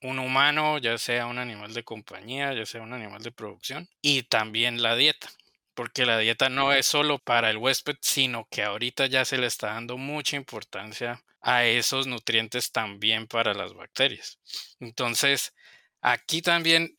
un 0.01 0.19
humano, 0.19 0.77
ya 0.77 0.98
sea 0.98 1.27
un 1.27 1.38
animal 1.38 1.74
de 1.74 1.84
compañía, 1.84 2.53
ya 2.53 2.65
sea 2.65 2.81
un 2.81 2.93
animal 2.93 3.22
de 3.22 3.31
producción, 3.31 3.88
y 4.01 4.24
también 4.24 4.81
la 4.81 4.96
dieta, 4.96 5.29
porque 5.74 6.05
la 6.05 6.17
dieta 6.17 6.50
no 6.50 6.72
es 6.72 6.86
solo 6.86 7.19
para 7.19 7.50
el 7.50 7.58
huésped, 7.58 7.98
sino 8.01 8.48
que 8.50 8.63
ahorita 8.63 9.08
ya 9.08 9.25
se 9.25 9.38
le 9.38 9.48
está 9.48 9.74
dando 9.74 9.98
mucha 9.98 10.38
importancia 10.38 11.24
a 11.41 11.65
esos 11.65 12.08
nutrientes 12.08 12.72
también 12.72 13.27
para 13.27 13.53
las 13.53 13.74
bacterias. 13.74 14.39
Entonces, 14.79 15.53
aquí 16.01 16.41
también 16.41 16.96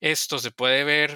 esto 0.00 0.38
se 0.38 0.50
puede 0.50 0.84
ver 0.84 1.12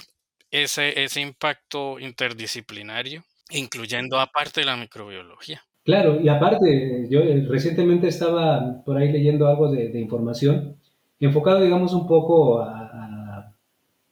ese, 0.50 1.02
ese 1.02 1.20
impacto 1.20 1.98
interdisciplinario, 1.98 3.24
incluyendo 3.50 4.20
aparte 4.20 4.60
de 4.60 4.66
la 4.66 4.76
microbiología. 4.76 5.62
Claro, 5.84 6.18
y 6.18 6.28
aparte, 6.28 7.06
yo 7.10 7.20
eh, 7.20 7.44
recientemente 7.46 8.08
estaba 8.08 8.82
por 8.84 8.96
ahí 8.96 9.12
leyendo 9.12 9.46
algo 9.46 9.70
de, 9.70 10.00
información 10.00 10.76
enfocado, 11.20 11.60
digamos, 11.62 11.92
un 11.92 12.06
poco 12.06 12.60
a, 12.60 13.52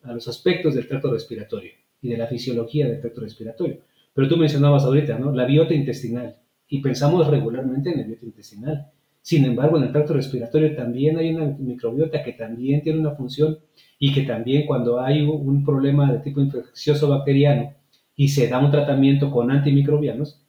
a, 0.02 0.12
los 0.12 0.28
aspectos 0.28 0.74
del 0.74 0.88
tracto 0.88 1.10
respiratorio 1.10 1.72
y 2.02 2.08
de 2.10 2.16
la 2.18 2.26
fisiología 2.26 2.88
del 2.88 3.00
tracto 3.00 3.22
respiratorio. 3.22 3.78
Pero 4.12 4.28
tú 4.28 4.36
mencionabas 4.36 4.84
ahorita, 4.84 5.18
¿no? 5.18 5.32
La 5.32 5.46
biota 5.46 5.72
intestinal. 5.72 6.36
Y 6.68 6.80
pensamos 6.80 7.26
regularmente 7.28 7.90
en 7.90 8.00
la 8.00 8.06
biota 8.06 8.26
intestinal. 8.26 8.90
Sin 9.22 9.44
embargo, 9.44 9.78
en 9.78 9.84
el 9.84 9.92
tracto 9.92 10.14
respiratorio 10.14 10.74
también 10.74 11.16
hay 11.16 11.32
una 11.32 11.46
microbiota 11.58 12.22
que 12.22 12.32
también 12.32 12.82
tiene 12.82 12.98
una 13.00 13.12
función 13.12 13.58
y 13.98 14.12
que 14.12 14.22
también 14.22 14.66
cuando 14.66 15.00
hay 15.00 15.22
un 15.22 15.64
problema 15.64 16.12
de 16.12 16.18
tipo 16.18 16.40
infeccioso 16.40 17.08
bacteriano 17.08 17.72
y 18.16 18.28
se 18.28 18.48
da 18.48 18.58
un 18.58 18.70
tratamiento 18.70 19.30
con 19.30 19.50
antimicrobianos, 19.50 20.42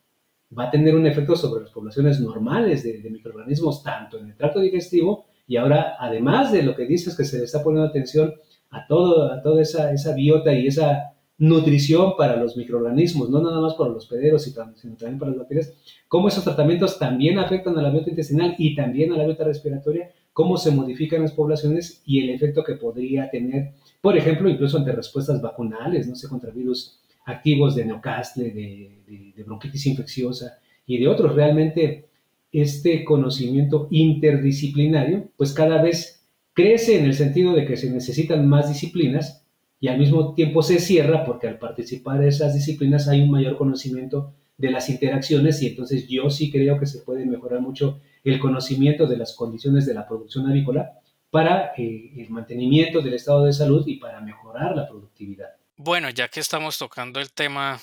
va 0.57 0.65
a 0.65 0.71
tener 0.71 0.95
un 0.95 1.07
efecto 1.07 1.35
sobre 1.35 1.63
las 1.63 1.71
poblaciones 1.71 2.19
normales 2.19 2.83
de, 2.83 3.09
microorganismos, 3.09 3.83
tanto 3.83 4.19
en 4.19 4.29
el 4.29 4.35
tracto 4.35 4.59
digestivo 4.59 5.25
y 5.47 5.57
ahora, 5.57 5.95
además 5.99 6.51
de 6.51 6.63
lo 6.63 6.75
que 6.75 6.85
dices, 6.85 7.15
que 7.15 7.25
se 7.25 7.37
le 7.37 7.45
está 7.45 7.63
poniendo 7.63 7.87
atención 7.87 8.33
a, 8.69 8.87
todo, 8.87 9.31
a 9.31 9.41
toda 9.41 9.61
esa, 9.61 9.91
esa 9.91 10.13
biota 10.13 10.53
y 10.53 10.67
esa 10.67 11.12
nutrición 11.37 12.15
para 12.17 12.37
los 12.37 12.55
microorganismos, 12.55 13.29
no 13.29 13.41
nada 13.41 13.59
más 13.59 13.73
para 13.73 13.89
los 13.89 14.05
pederos, 14.05 14.43
sino 14.43 14.95
también 14.95 15.19
para 15.19 15.31
las 15.31 15.39
bacterias, 15.39 15.73
cómo 16.07 16.27
esos 16.27 16.43
tratamientos 16.43 16.99
también 16.99 17.39
afectan 17.39 17.77
a 17.77 17.81
la 17.81 17.89
biota 17.89 18.11
intestinal 18.11 18.55
y 18.57 18.75
también 18.75 19.11
a 19.11 19.17
la 19.17 19.25
biota 19.25 19.43
respiratoria, 19.43 20.11
cómo 20.31 20.57
se 20.57 20.71
modifican 20.71 21.21
las 21.21 21.33
poblaciones 21.33 22.01
y 22.05 22.21
el 22.21 22.29
efecto 22.29 22.63
que 22.63 22.75
podría 22.75 23.29
tener, 23.29 23.73
por 24.01 24.17
ejemplo, 24.17 24.49
incluso 24.49 24.77
ante 24.77 24.91
respuestas 24.91 25.41
vacunales, 25.41 26.07
no 26.07 26.15
sé, 26.15 26.27
contra 26.27 26.51
virus 26.51 26.99
activos 27.25 27.75
de 27.75 27.85
neocastle, 27.85 28.51
de, 28.51 29.33
de 29.35 29.43
bronquitis 29.43 29.85
infecciosa 29.87 30.59
y 30.85 30.99
de 30.99 31.07
otros. 31.07 31.33
Realmente 31.35 32.09
este 32.51 33.03
conocimiento 33.03 33.87
interdisciplinario, 33.89 35.29
pues 35.37 35.53
cada 35.53 35.81
vez 35.81 36.25
crece 36.53 36.99
en 36.99 37.05
el 37.05 37.15
sentido 37.15 37.53
de 37.53 37.65
que 37.65 37.77
se 37.77 37.89
necesitan 37.89 38.47
más 38.47 38.69
disciplinas 38.69 39.42
y 39.83 39.89
al 39.89 39.97
mismo 39.97 40.33
tiempo 40.33 40.63
se 40.63 40.79
cierra 40.79 41.25
porque 41.25 41.45
al 41.45 41.59
participar 41.59 42.21
en 42.21 42.29
esas 42.29 42.53
disciplinas 42.53 43.09
hay 43.09 43.19
un 43.19 43.29
mayor 43.29 43.57
conocimiento 43.57 44.33
de 44.55 44.71
las 44.71 44.87
interacciones 44.87 45.61
y 45.61 45.67
entonces 45.67 46.07
yo 46.07 46.29
sí 46.29 46.49
creo 46.49 46.79
que 46.79 46.85
se 46.85 46.99
puede 46.99 47.25
mejorar 47.25 47.59
mucho 47.59 47.99
el 48.23 48.39
conocimiento 48.39 49.07
de 49.07 49.17
las 49.17 49.35
condiciones 49.35 49.85
de 49.85 49.93
la 49.93 50.07
producción 50.07 50.49
avícola 50.49 50.93
para 51.29 51.73
eh, 51.75 52.13
el 52.15 52.29
mantenimiento 52.29 53.01
del 53.01 53.15
estado 53.15 53.43
de 53.43 53.51
salud 53.51 53.85
y 53.85 53.97
para 53.97 54.21
mejorar 54.21 54.73
la 54.73 54.87
productividad. 54.87 55.49
Bueno, 55.75 56.09
ya 56.11 56.29
que 56.29 56.39
estamos 56.39 56.77
tocando 56.77 57.19
el 57.19 57.33
tema 57.33 57.81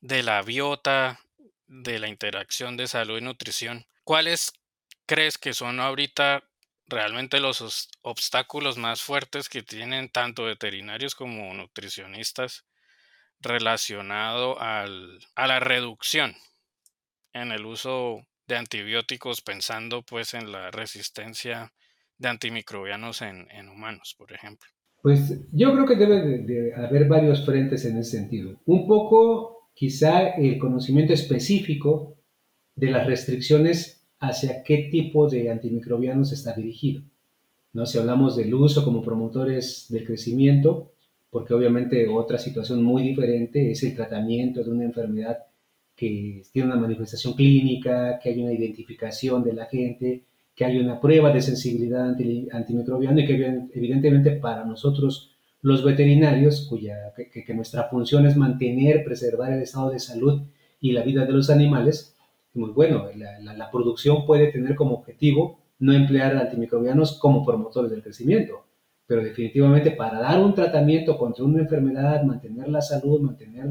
de 0.00 0.22
la 0.22 0.40
biota, 0.40 1.20
de 1.68 1.98
la 1.98 2.08
interacción 2.08 2.78
de 2.78 2.86
salud 2.86 3.18
y 3.18 3.24
nutrición, 3.24 3.84
¿cuáles 4.04 4.54
crees 5.04 5.36
que 5.36 5.52
son 5.52 5.80
ahorita 5.80 6.44
realmente 6.86 7.40
los 7.40 7.88
obstáculos 8.02 8.76
más 8.76 9.02
fuertes 9.02 9.48
que 9.48 9.62
tienen 9.62 10.08
tanto 10.08 10.44
veterinarios 10.44 11.14
como 11.14 11.52
nutricionistas 11.54 12.64
relacionado 13.40 14.60
al, 14.60 15.18
a 15.34 15.46
la 15.46 15.60
reducción 15.60 16.34
en 17.32 17.52
el 17.52 17.66
uso 17.66 18.26
de 18.46 18.56
antibióticos 18.56 19.40
pensando 19.40 20.02
pues 20.02 20.34
en 20.34 20.52
la 20.52 20.70
resistencia 20.70 21.72
de 22.18 22.28
antimicrobianos 22.28 23.22
en, 23.22 23.68
humanos, 23.68 24.14
por 24.16 24.32
ejemplo. 24.32 24.68
Pues 25.02 25.40
yo 25.52 25.72
creo 25.72 25.86
que 25.86 25.96
debe 25.96 26.38
de, 26.38 26.74
haber 26.74 27.08
varios 27.08 27.44
frentes 27.44 27.84
en 27.84 27.98
ese 27.98 28.18
sentido. 28.18 28.60
Un 28.66 28.86
poco 28.86 29.70
quizá 29.74 30.28
el 30.36 30.58
conocimiento 30.58 31.12
específico 31.12 32.16
de 32.76 32.90
las 32.90 33.06
restricciones 33.06 34.01
hacia 34.22 34.62
qué 34.62 34.88
tipo 34.90 35.28
de 35.28 35.50
antimicrobianos 35.50 36.32
está 36.32 36.52
dirigido. 36.54 37.02
¿no? 37.72 37.84
Si 37.86 37.98
hablamos 37.98 38.36
del 38.36 38.54
uso 38.54 38.84
como 38.84 39.02
promotores 39.02 39.86
del 39.88 40.06
crecimiento, 40.06 40.92
porque 41.28 41.52
obviamente 41.52 42.06
otra 42.08 42.38
situación 42.38 42.84
muy 42.84 43.02
diferente 43.02 43.72
es 43.72 43.82
el 43.82 43.96
tratamiento 43.96 44.62
de 44.62 44.70
una 44.70 44.84
enfermedad 44.84 45.38
que 45.96 46.42
tiene 46.52 46.68
una 46.68 46.80
manifestación 46.80 47.34
clínica, 47.34 48.20
que 48.22 48.28
hay 48.28 48.40
una 48.40 48.52
identificación 48.52 49.42
de 49.42 49.54
la 49.54 49.66
gente, 49.66 50.22
que 50.54 50.64
hay 50.64 50.78
una 50.78 51.00
prueba 51.00 51.32
de 51.32 51.42
sensibilidad 51.42 52.14
antimicrobiana 52.52 53.22
y 53.22 53.26
que 53.26 53.66
evidentemente 53.74 54.32
para 54.32 54.64
nosotros 54.64 55.32
los 55.62 55.84
veterinarios, 55.84 56.66
cuya, 56.68 57.12
que 57.16 57.54
nuestra 57.54 57.88
función 57.88 58.26
es 58.26 58.36
mantener, 58.36 59.04
preservar 59.04 59.52
el 59.52 59.62
estado 59.62 59.90
de 59.90 59.98
salud 59.98 60.42
y 60.80 60.92
la 60.92 61.02
vida 61.02 61.24
de 61.24 61.32
los 61.32 61.50
animales, 61.50 62.11
muy 62.54 62.70
bueno. 62.70 63.08
La, 63.14 63.70
producción 63.70 64.26
puede 64.26 64.52
tener 64.52 64.74
como 64.74 64.94
objetivo 64.96 65.58
no 65.78 65.92
emplear 65.92 66.36
antimicrobianos 66.36 67.18
como 67.18 67.44
promotores 67.44 67.90
del 67.90 68.02
crecimiento, 68.02 68.64
pero 69.06 69.22
definitivamente 69.22 69.90
para 69.92 70.20
dar 70.20 70.40
un 70.40 70.54
tratamiento 70.54 71.18
contra 71.18 71.44
una 71.44 71.60
enfermedad, 71.60 72.22
mantener 72.22 72.68
la 72.68 72.80
salud, 72.80 73.20
mantener, 73.20 73.66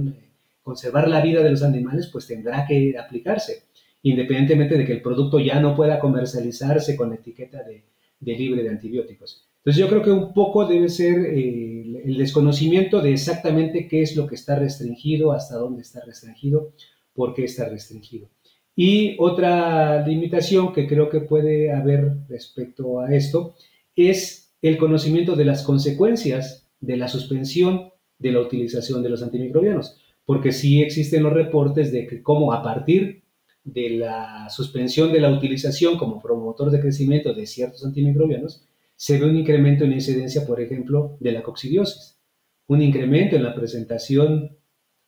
conservar 0.62 1.08
la 1.08 1.22
vida 1.22 1.42
de 1.42 1.52
los 1.52 1.64
animales, 1.64 2.10
pues 2.12 2.28
tendrá 2.28 2.66
que 2.68 2.98
aplicarse, 2.98 3.64
independientemente 4.04 4.78
de 4.78 4.86
que 4.86 4.94
el 4.94 5.02
producto 5.02 5.40
ya 5.40 5.60
no 5.62 5.76
pueda 5.76 6.00
comercializarse 6.00 6.98
con 6.98 7.14
etiqueta 7.14 7.64
de, 7.64 7.86
libre 8.20 8.64
de 8.64 8.70
antibióticos. 8.70 9.48
Entonces 9.60 9.80
yo 9.80 9.88
creo 9.88 10.02
que 10.02 10.12
un 10.12 10.34
poco 10.34 10.66
debe 10.66 10.90
ser 10.90 11.20
eh, 11.20 12.02
el 12.04 12.18
desconocimiento 12.18 13.00
de 13.00 13.14
exactamente 13.14 13.88
qué 13.88 14.02
es 14.02 14.16
lo 14.16 14.28
que 14.28 14.36
está 14.36 14.56
restringido, 14.56 15.32
hasta 15.32 15.56
dónde 15.56 15.84
está 15.84 16.02
restringido, 16.04 16.74
por 17.14 17.34
qué 17.34 17.46
está 17.46 17.70
restringido. 17.70 18.28
Y 18.75 19.16
otra 19.20 20.06
limitación 20.06 20.74
que 20.74 20.88
creo 20.88 21.10
que 21.10 21.22
puede 21.22 21.72
haber 21.72 22.18
respecto 22.30 23.00
a 23.00 23.13
esto 23.13 23.56
es 23.96 24.54
el 24.62 24.78
conocimiento 24.78 25.36
de 25.36 25.46
las 25.46 25.63
consecuencias 25.63 26.68
de 26.80 26.98
la 26.98 27.08
suspensión 27.08 27.92
de 28.18 28.32
la 28.32 28.40
utilización 28.40 29.04
de 29.04 29.10
los 29.10 29.24
antimicrobianos, 29.24 29.98
porque 30.25 30.51
sí 30.51 30.82
existen 30.82 31.24
los 31.24 31.34
reportes 31.34 31.92
de 31.92 32.08
que 32.08 32.22
cómo 32.22 32.54
a 32.54 32.62
partir 32.62 33.24
de 33.63 33.92
la 33.92 34.50
suspensión 34.50 35.12
de 35.12 35.20
la 35.20 35.32
utilización 35.32 35.98
como 35.98 36.22
promotor 36.22 36.72
de 36.72 36.80
crecimiento 36.80 37.34
de 37.34 37.46
ciertos 37.46 37.86
antimicrobianos, 37.86 38.66
se 38.96 39.20
ve 39.20 39.25
un 39.25 39.38
incremento 39.38 39.84
en 39.84 39.92
la 39.92 39.96
incidencia, 39.98 40.46
por 40.46 40.62
ejemplo, 40.62 41.18
de 41.20 41.32
la 41.32 41.44
coccidiosis, 41.44 42.20
un 42.68 42.82
incremento 42.82 43.36
en 43.36 43.44
la 43.44 43.54
presentación 43.54 44.58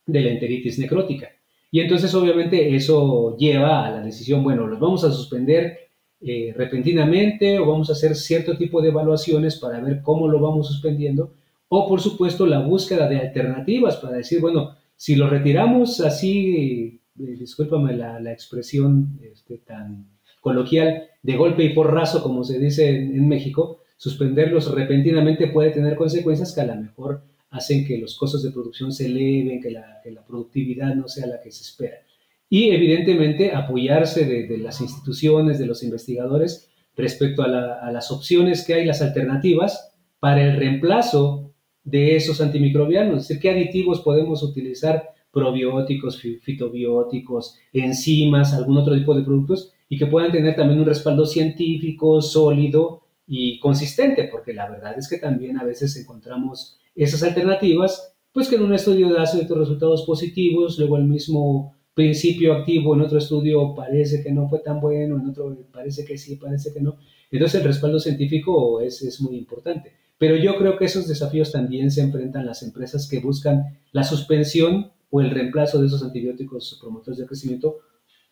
de 0.05 0.21
la 0.21 0.31
enteritis 0.31 0.79
necrótica, 0.79 1.29
y 1.73 1.79
entonces 1.79 2.13
obviamente 2.13 2.75
eso 2.75 3.35
lleva 3.35 3.87
a 3.87 3.89
la 3.89 4.01
decisión, 4.01 4.43
bueno, 4.43 4.67
los 4.67 4.79
vamos 4.79 5.03
a 5.05 5.11
suspender 5.11 5.79
eh, 6.21 6.53
repentinamente 6.55 7.57
o 7.57 7.65
vamos 7.65 7.89
a 7.89 7.93
hacer 7.93 8.15
cierto 8.15 8.55
tipo 8.55 8.79
de 8.79 8.89
evaluaciones 8.89 9.55
para 9.55 9.79
ver 9.79 10.03
cómo 10.03 10.27
lo 10.27 10.39
vamos 10.39 10.67
suspendiendo. 10.67 11.33
O 11.69 11.87
por 11.89 11.99
supuesto 11.99 12.45
la 12.45 12.59
búsqueda 12.59 13.09
de 13.09 13.17
alternativas 13.17 13.95
para 13.95 14.17
decir, 14.17 14.39
bueno, 14.39 14.75
si 14.95 15.15
lo 15.15 15.27
retiramos 15.27 15.99
así, 15.99 17.01
eh, 17.19 17.35
discúlpame 17.39 17.97
la, 17.97 18.31
expresión 18.31 19.19
este, 19.23 19.57
tan 19.57 20.05
coloquial, 20.41 21.05
de 21.23 21.35
golpe 21.35 21.63
y 21.63 21.73
porrazo, 21.73 22.21
como 22.21 22.43
se 22.43 22.59
dice 22.59 22.87
en, 22.87 23.15
en 23.15 23.27
México, 23.27 23.79
suspenderlos 23.97 24.71
repentinamente 24.71 25.47
puede 25.47 25.71
tener 25.71 25.95
consecuencias 25.95 26.53
que 26.53 26.61
a 26.61 26.67
lo 26.67 26.75
mejor 26.75 27.23
hacen 27.53 27.85
que 27.85 27.99
los 27.99 28.17
costos 28.17 28.41
de 28.43 28.51
producción 28.51 28.91
se 28.91 29.05
eleven, 29.05 29.61
que 29.61 29.69
la, 29.69 30.01
productividad 30.27 30.95
no 30.95 31.07
sea 31.07 31.27
la 31.27 31.39
que 31.39 31.51
se 31.51 31.61
espera. 31.61 31.97
Y 32.49 32.71
evidentemente 32.71 33.51
apoyarse 33.51 34.25
de, 34.25 34.57
las 34.57 34.81
instituciones, 34.81 35.59
de 35.59 35.67
los 35.67 35.83
investigadores 35.83 36.69
respecto 36.95 37.43
a, 37.43 37.91
las 37.91 38.11
opciones 38.11 38.65
que 38.65 38.73
hay, 38.73 38.85
las 38.85 39.03
alternativas 39.03 39.93
para 40.19 40.43
el 40.43 40.57
reemplazo 40.57 41.53
de 41.83 42.15
esos 42.15 42.41
antimicrobianos, 42.41 43.21
es 43.21 43.27
decir, 43.27 43.41
qué 43.41 43.49
aditivos 43.51 44.01
podemos 44.01 44.41
utilizar, 44.41 45.09
probióticos, 45.31 46.21
fitobióticos, 46.41 47.57
enzimas, 47.71 48.53
algún 48.53 48.77
otro 48.77 48.95
tipo 48.95 49.15
de 49.15 49.23
productos, 49.23 49.73
y 49.89 49.97
que 49.97 50.07
puedan 50.07 50.31
tener 50.31 50.55
también 50.55 50.79
un 50.79 50.85
respaldo 50.85 51.25
científico, 51.25 52.21
sólido 52.21 53.03
y 53.27 53.59
consistente, 53.59 54.27
porque 54.31 54.53
la 54.53 54.69
verdad 54.69 54.97
es 54.97 55.07
que 55.07 55.17
también 55.17 55.59
a 55.59 55.63
veces 55.63 55.95
encontramos 55.97 56.79
esas 56.95 57.23
alternativas 57.23 58.13
pues 58.33 58.49
que 58.49 58.55
en 58.55 58.63
un 58.63 58.73
estudio 58.73 59.13
da 59.13 59.25
ciertos 59.27 59.57
resultados 59.57 60.03
positivos, 60.05 60.77
luego 60.79 60.97
el 60.97 61.05
mismo 61.05 61.75
principio 61.93 62.53
activo 62.53 62.95
en 62.95 63.01
otro 63.01 63.19
estudio 63.19 63.75
parece 63.75 64.23
que 64.23 64.31
no 64.31 64.49
fue 64.49 64.59
tan 64.59 64.81
bueno, 64.81 65.17
en 65.17 65.29
otro 65.29 65.55
parece 65.71 66.03
que 66.03 66.17
sí, 66.17 66.37
parece 66.37 66.73
que 66.73 66.81
no. 66.81 66.97
Entonces 67.29 67.61
el 67.61 67.67
respaldo 67.67 67.99
científico 67.99 68.81
es, 68.81 69.03
es 69.03 69.21
muy 69.21 69.37
importante. 69.37 69.93
Pero 70.17 70.35
yo 70.35 70.57
creo 70.57 70.77
que 70.77 70.85
esos 70.85 71.07
desafíos 71.07 71.51
también 71.51 71.91
se 71.91 72.01
enfrentan 72.01 72.45
las 72.45 72.63
empresas 72.63 73.07
que 73.07 73.19
buscan 73.19 73.79
la 73.91 74.03
suspensión 74.03 74.91
o 75.11 75.21
el 75.21 75.29
reemplazo 75.29 75.79
de 75.79 75.87
esos 75.87 76.01
antibióticos 76.01 76.79
promotores 76.81 77.19
de 77.19 77.27
crecimiento 77.27 77.77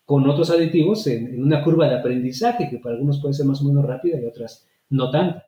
con 0.04 0.28
otros 0.28 0.50
aditivos 0.50 1.06
en, 1.06 1.28
en 1.28 1.44
una 1.44 1.62
curva 1.62 1.88
de 1.88 1.94
aprendizaje 1.94 2.68
que 2.68 2.78
para 2.78 2.96
algunos 2.96 3.20
puede 3.20 3.34
ser 3.34 3.46
más 3.46 3.60
o 3.60 3.64
menos 3.64 3.84
rápida 3.84 4.20
y 4.20 4.24
otras 4.24 4.66
no 4.90 5.10
tanto. 5.12 5.42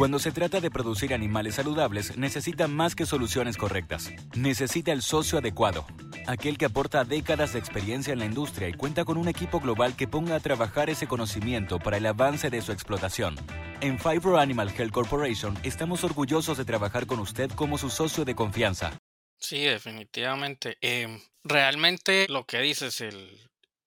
Cuando 0.00 0.18
se 0.18 0.32
trata 0.32 0.60
de 0.60 0.70
producir 0.70 1.12
animales 1.12 1.56
saludables, 1.56 2.16
necesita 2.16 2.66
más 2.68 2.94
que 2.94 3.04
soluciones 3.04 3.58
correctas. 3.58 4.10
Necesita 4.34 4.92
el 4.92 5.02
socio 5.02 5.38
adecuado, 5.38 5.86
aquel 6.26 6.56
que 6.56 6.64
aporta 6.64 7.04
décadas 7.04 7.52
de 7.52 7.58
experiencia 7.58 8.14
en 8.14 8.18
la 8.18 8.24
industria 8.24 8.68
y 8.68 8.72
cuenta 8.72 9.04
con 9.04 9.18
un 9.18 9.28
equipo 9.28 9.60
global 9.60 9.96
que 9.96 10.08
ponga 10.08 10.36
a 10.36 10.40
trabajar 10.40 10.88
ese 10.88 11.06
conocimiento 11.06 11.78
para 11.78 11.98
el 11.98 12.06
avance 12.06 12.48
de 12.48 12.62
su 12.62 12.72
explotación. 12.72 13.36
En 13.82 13.98
Fibro 13.98 14.38
Animal 14.38 14.72
Health 14.74 14.90
Corporation 14.92 15.58
estamos 15.62 16.02
orgullosos 16.02 16.56
de 16.56 16.64
trabajar 16.64 17.06
con 17.06 17.18
usted 17.18 17.50
como 17.50 17.76
su 17.76 17.90
socio 17.90 18.24
de 18.24 18.34
confianza. 18.34 18.98
Sí, 19.38 19.60
definitivamente. 19.60 20.78
Em, 20.80 21.20
realmente 21.44 22.26
lo 22.30 22.46
que 22.46 22.60
dices, 22.60 23.02
el, 23.02 23.38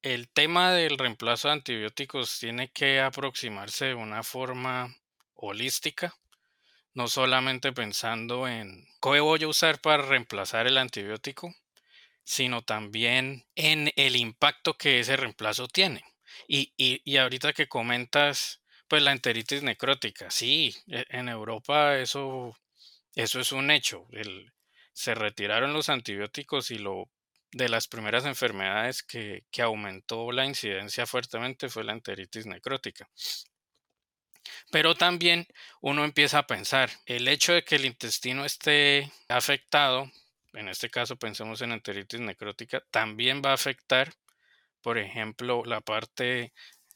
el 0.04 0.30
tema 0.30 0.72
del 0.74 1.00
reemplazo 1.00 1.48
de 1.48 1.56
antibióticos 1.56 2.38
tiene 2.40 2.70
que 2.70 3.02
aproximarse 3.02 3.86
de 3.86 3.96
una 3.96 4.22
forma 4.22 4.96
holística, 5.44 6.16
no 6.94 7.08
solamente 7.08 7.74
pensando 7.74 8.48
en 8.48 8.86
qué 9.02 9.20
voy 9.20 9.44
a 9.44 9.48
usar 9.48 9.80
para 9.82 10.04
reemplazar 10.04 10.68
el 10.68 10.78
antibiótico, 10.78 11.54
sino 12.24 12.62
también 12.62 13.46
en 13.56 13.92
el 13.96 14.16
impacto 14.16 14.78
que 14.78 15.00
ese 15.00 15.18
reemplazo 15.18 15.68
tiene. 15.68 16.04
Y, 16.48 16.74
y, 16.78 17.18
ahorita 17.18 17.54
que 17.54 17.68
comentas, 17.68 18.62
pues 18.88 19.04
la 19.04 19.12
enteritis 19.12 19.64
necrótica, 19.64 20.32
sí, 20.32 20.76
e, 20.88 21.06
en 21.10 21.30
Europa 21.30 21.98
eso, 22.00 22.58
eso 23.16 23.40
es 23.40 23.52
un 23.52 23.72
hecho. 23.72 24.08
se 24.94 25.16
retiraron 25.16 25.74
los 25.74 25.90
antibióticos 25.90 26.72
y 26.72 26.78
lo 26.78 27.10
de 27.52 27.70
las 27.70 27.88
primeras 27.88 28.26
enfermedades 28.26 29.04
que, 29.04 29.44
que 29.52 29.62
aumentó 29.62 30.32
la 30.32 30.46
incidencia 30.46 31.06
fuertemente 31.06 31.70
fue 31.70 31.84
la 31.84 31.94
enteritis 31.94 32.46
necrótica. 32.46 33.08
Pero 34.72 34.96
también 34.96 35.48
uno 35.82 36.04
empieza 36.04 36.40
a 36.40 36.48
pensar, 36.48 36.90
el 37.06 37.28
hecho 37.28 37.54
de 37.54 37.64
que 37.64 37.76
el 37.76 37.86
intestino 37.86 38.46
esté 38.46 39.12
afectado, 39.28 40.12
en 40.54 40.68
este 40.70 40.90
caso 40.90 41.18
pensemos 41.18 41.62
en 41.62 41.72
enteritis 41.72 42.20
necrótica, 42.20 42.84
también 42.92 43.42
va 43.44 43.52
a 43.52 43.56
afectar, 43.56 44.14
por 44.82 44.98
ejemplo, 44.98 45.64
la 45.66 45.82
parte 45.82 46.54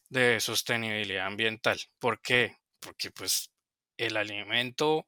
de 0.10 0.40
sostenibilidad 0.40 1.28
ambiental. 1.28 1.80
¿Por 2.00 2.22
qué? 2.22 2.58
Porque 2.80 3.12
pues 3.12 3.52
el 3.98 4.18
alimento, 4.18 5.08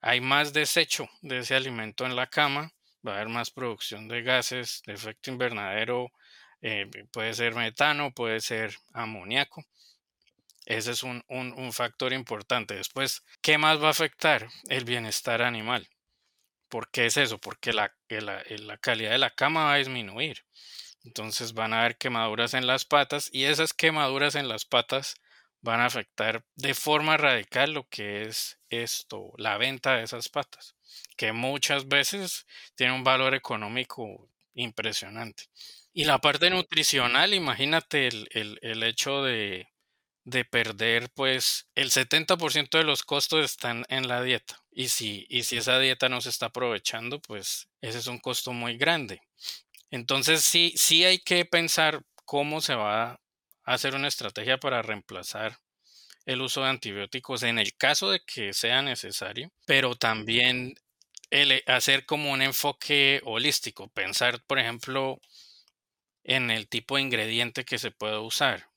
hay 0.00 0.20
más 0.20 0.52
desecho 0.52 1.08
de 1.22 1.38
ese 1.38 1.54
alimento 1.54 2.06
en 2.06 2.16
la 2.16 2.28
cama, 2.28 2.72
va 3.06 3.12
a 3.12 3.14
haber 3.16 3.28
más 3.28 3.50
producción 3.50 4.08
de 4.08 4.22
gases 4.22 4.82
de 4.86 4.94
efecto 4.94 5.30
invernadero, 5.30 6.12
eh, 6.60 6.86
puede 7.12 7.34
ser 7.34 7.54
metano, 7.54 8.12
puede 8.12 8.40
ser 8.40 8.76
amoníaco. 8.92 9.64
Ese 10.68 10.90
es 10.90 11.02
un, 11.02 11.72
factor 11.72 12.12
importante. 12.12 12.74
Después, 12.74 13.24
¿qué 13.40 13.56
más 13.56 13.82
va 13.82 13.86
a 13.86 13.92
afectar? 13.92 14.50
El 14.68 14.84
bienestar 14.84 15.40
animal. 15.40 15.88
¿Por 16.68 16.90
qué 16.90 17.06
es 17.06 17.16
eso? 17.16 17.38
Porque 17.38 17.72
la, 17.72 17.96
la, 18.10 18.76
calidad 18.76 19.12
de 19.12 19.18
la 19.18 19.30
cama 19.30 19.64
va 19.64 19.72
a 19.72 19.78
disminuir. 19.78 20.44
Entonces 21.04 21.54
van 21.54 21.72
a 21.72 21.80
haber 21.80 21.96
quemaduras 21.96 22.52
en 22.52 22.66
las 22.66 22.84
patas 22.84 23.30
y 23.32 23.44
esas 23.44 23.72
quemaduras 23.72 24.34
en 24.34 24.46
las 24.46 24.66
patas 24.66 25.14
van 25.62 25.80
a 25.80 25.86
afectar 25.86 26.44
de 26.54 26.74
forma 26.74 27.16
radical 27.16 27.72
lo 27.72 27.88
que 27.88 28.24
es 28.24 28.58
esto, 28.68 29.32
la 29.38 29.56
venta 29.56 29.96
de 29.96 30.02
esas 30.02 30.28
patas, 30.28 30.74
que 31.16 31.32
muchas 31.32 31.88
veces 31.88 32.46
tiene 32.74 32.92
un 32.92 33.04
valor 33.04 33.34
económico 33.34 34.28
impresionante. 34.52 35.44
Y 35.94 36.04
la 36.04 36.18
parte 36.18 36.50
nutricional, 36.50 37.32
imagínate 37.32 38.08
el 38.08 38.82
hecho 38.82 39.22
de, 39.22 39.66
de 40.30 40.44
perder, 40.44 41.10
pues 41.10 41.68
el 41.74 41.90
70% 41.90 42.78
de 42.78 42.84
los 42.84 43.02
costos 43.02 43.44
están 43.44 43.84
en 43.88 44.08
la 44.08 44.22
dieta. 44.22 44.62
Y 44.70 44.88
si, 44.88 45.26
y 45.28 45.44
si 45.44 45.56
esa 45.56 45.78
dieta 45.78 46.08
no 46.08 46.20
se 46.20 46.28
está 46.28 46.46
aprovechando, 46.46 47.20
pues 47.20 47.68
ese 47.80 47.98
es 47.98 48.06
un 48.06 48.18
costo 48.18 48.52
muy 48.52 48.76
grande. 48.76 49.22
Entonces 49.90 50.42
sí, 50.42 50.72
sí 50.76 51.04
hay 51.04 51.18
que 51.18 51.44
pensar 51.44 52.02
cómo 52.24 52.60
se 52.60 52.74
va 52.74 53.12
a 53.12 53.20
hacer 53.64 53.94
una 53.94 54.08
estrategia 54.08 54.58
para 54.58 54.82
reemplazar 54.82 55.58
el 56.26 56.42
uso 56.42 56.62
de 56.62 56.68
antibióticos 56.68 57.42
en 57.42 57.58
el 57.58 57.74
caso 57.74 58.10
de 58.10 58.20
que 58.20 58.52
sea 58.52 58.82
necesario, 58.82 59.50
pero 59.66 59.96
también 59.96 60.74
hacer 61.66 62.04
como 62.04 62.32
un 62.32 62.42
enfoque 62.42 63.22
holístico, 63.24 63.88
pensar, 63.88 64.42
por 64.46 64.58
ejemplo, 64.58 65.20
en 66.24 66.50
el 66.50 66.68
tipo 66.68 66.96
de 66.96 67.02
ingrediente 67.02 67.64
que 67.64 67.78
se 67.78 67.90
puede 67.90 68.18
usar. 68.18 68.67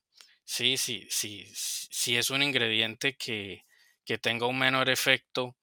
Sí, 0.53 0.75
sí, 0.75 1.07
sí, 1.09 1.45
si 1.53 2.17
es 2.17 2.29
un 2.29 2.43
ingrediente 2.43 3.15
que, 3.15 3.63
que 4.03 4.17
tenga 4.17 4.47
un 4.47 4.59
menor 4.59 4.89
efecto 4.89 5.55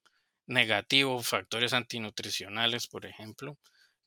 negativo, 0.47 1.23
factores 1.23 1.75
antinutricionales, 1.75 2.87
por 2.87 3.05
ejemplo, 3.05 3.59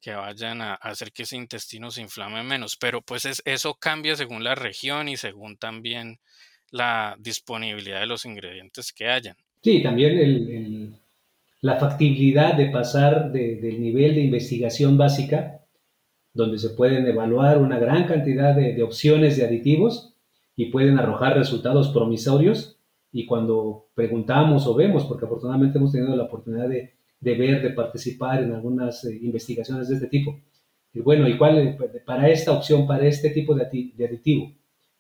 que 0.01 0.15
vayan 0.15 0.59
a 0.63 0.73
hacer 0.73 1.11
que 1.11 1.21
ese 1.21 1.37
intestino 1.37 1.91
se 1.91 2.01
inflame 2.01 2.41
menos. 2.41 2.77
Pero 2.77 3.03
pues 3.03 3.43
eso 3.45 3.75
cambia 3.75 4.15
según 4.15 4.43
la 4.43 4.55
región 4.55 5.07
y 5.07 5.17
según 5.17 5.55
también 5.57 6.19
la 6.71 7.15
disponibilidad 7.19 7.99
de 7.99 8.07
los 8.07 8.25
ingredientes 8.25 8.91
que 8.91 9.07
hayan. 9.07 9.37
Sí, 9.61 9.83
también 9.83 10.99
la 11.59 11.77
factibilidad 11.77 12.55
de 12.55 12.71
pasar 12.71 13.31
del 13.31 13.79
nivel 13.79 14.15
de 14.15 14.21
investigación 14.21 14.97
básica, 14.97 15.63
donde 16.33 16.57
se 16.57 16.71
pueden 16.71 17.05
evaluar 17.05 17.59
una 17.59 17.77
gran 17.77 18.07
cantidad 18.07 18.55
de 18.55 18.81
opciones 18.81 19.37
de 19.37 19.45
aditivos, 19.45 20.11
y 20.55 20.65
pueden 20.65 20.97
arrojar 20.97 21.37
resultados 21.37 21.89
promisorios. 21.89 22.77
Y 23.11 23.25
cuando 23.25 23.89
preguntamos 23.93 24.67
o 24.67 24.75
vemos, 24.75 25.05
porque 25.05 25.25
afortunadamente 25.25 25.77
hemos 25.77 25.91
tenido 25.91 26.15
la 26.15 26.23
oportunidad 26.23 26.69
de, 26.69 26.93
de 27.19 27.35
ver, 27.35 27.61
de 27.61 27.71
participar 27.71 28.43
en 28.43 28.53
algunas 28.53 29.03
eh, 29.05 29.19
investigaciones 29.21 29.89
de 29.89 29.95
este 29.95 30.07
tipo, 30.07 30.39
y 30.93 30.99
bueno, 30.99 31.27
¿y 31.27 31.37
cuál 31.37 31.77
para 32.05 32.29
esta 32.29 32.51
opción, 32.51 32.85
para 32.85 33.05
este 33.05 33.29
tipo 33.29 33.55
de, 33.55 33.63
aditivo? 33.63 34.53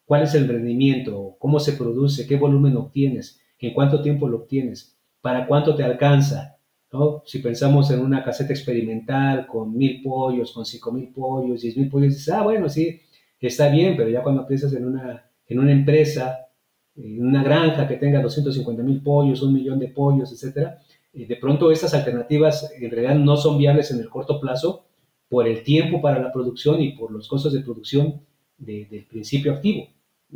¿Cuál 0.05 0.23
es 0.23 0.33
el 0.35 0.47
rendimiento? 0.47 1.35
¿Cómo 1.37 1.59
se 1.59 1.73
produce? 1.73 2.27
¿Qué 2.27 2.37
volumen 2.37 2.77
obtienes? 2.77 3.41
¿En 3.59 3.73
cuánto 3.73 4.01
tiempo 4.01 4.27
lo 4.27 4.37
obtienes? 4.37 4.97
¿Para 5.21 5.45
cuánto 5.47 5.75
te 5.75 5.83
alcanza? 5.83 6.57
¿No? 6.91 7.23
Si 7.25 7.39
pensamos 7.39 7.91
en 7.91 8.01
una 8.01 8.23
caseta 8.23 8.53
experimental 8.53 9.47
con 9.47 9.77
mil 9.77 10.01
pollos, 10.01 10.51
con 10.51 10.65
cinco 10.65 10.91
mil 10.91 11.09
pollos, 11.09 11.61
diez 11.61 11.77
mil 11.77 11.89
pollos, 11.89 12.13
dices, 12.13 12.33
ah, 12.33 12.43
bueno, 12.43 12.67
sí, 12.69 13.01
está 13.39 13.69
bien, 13.69 13.95
pero 13.95 14.09
ya 14.09 14.23
cuando 14.23 14.45
piensas 14.45 14.73
en 14.73 14.85
una 14.85 15.30
en 15.51 15.59
una 15.59 15.73
empresa, 15.73 16.47
en 16.95 17.25
una 17.27 17.43
granja 17.43 17.85
que 17.85 17.97
tenga 17.97 18.21
250 18.21 18.83
mil 18.83 19.01
pollos, 19.03 19.41
un 19.41 19.53
millón 19.53 19.79
de 19.79 19.89
pollos, 19.89 20.31
etcétera, 20.31 20.79
de 21.11 21.35
pronto 21.35 21.71
estas 21.71 21.93
alternativas 21.93 22.71
en 22.79 22.89
realidad 22.89 23.15
no 23.15 23.35
son 23.35 23.57
viables 23.57 23.91
en 23.91 23.99
el 23.99 24.09
corto 24.09 24.39
plazo 24.39 24.85
por 25.27 25.45
el 25.49 25.61
tiempo 25.63 26.01
para 26.01 26.21
la 26.21 26.31
producción 26.31 26.81
y 26.81 26.93
por 26.93 27.11
los 27.11 27.27
costos 27.27 27.51
de 27.51 27.59
producción 27.59 28.21
del 28.57 29.05
principio 29.09 29.51
activo. 29.51 29.89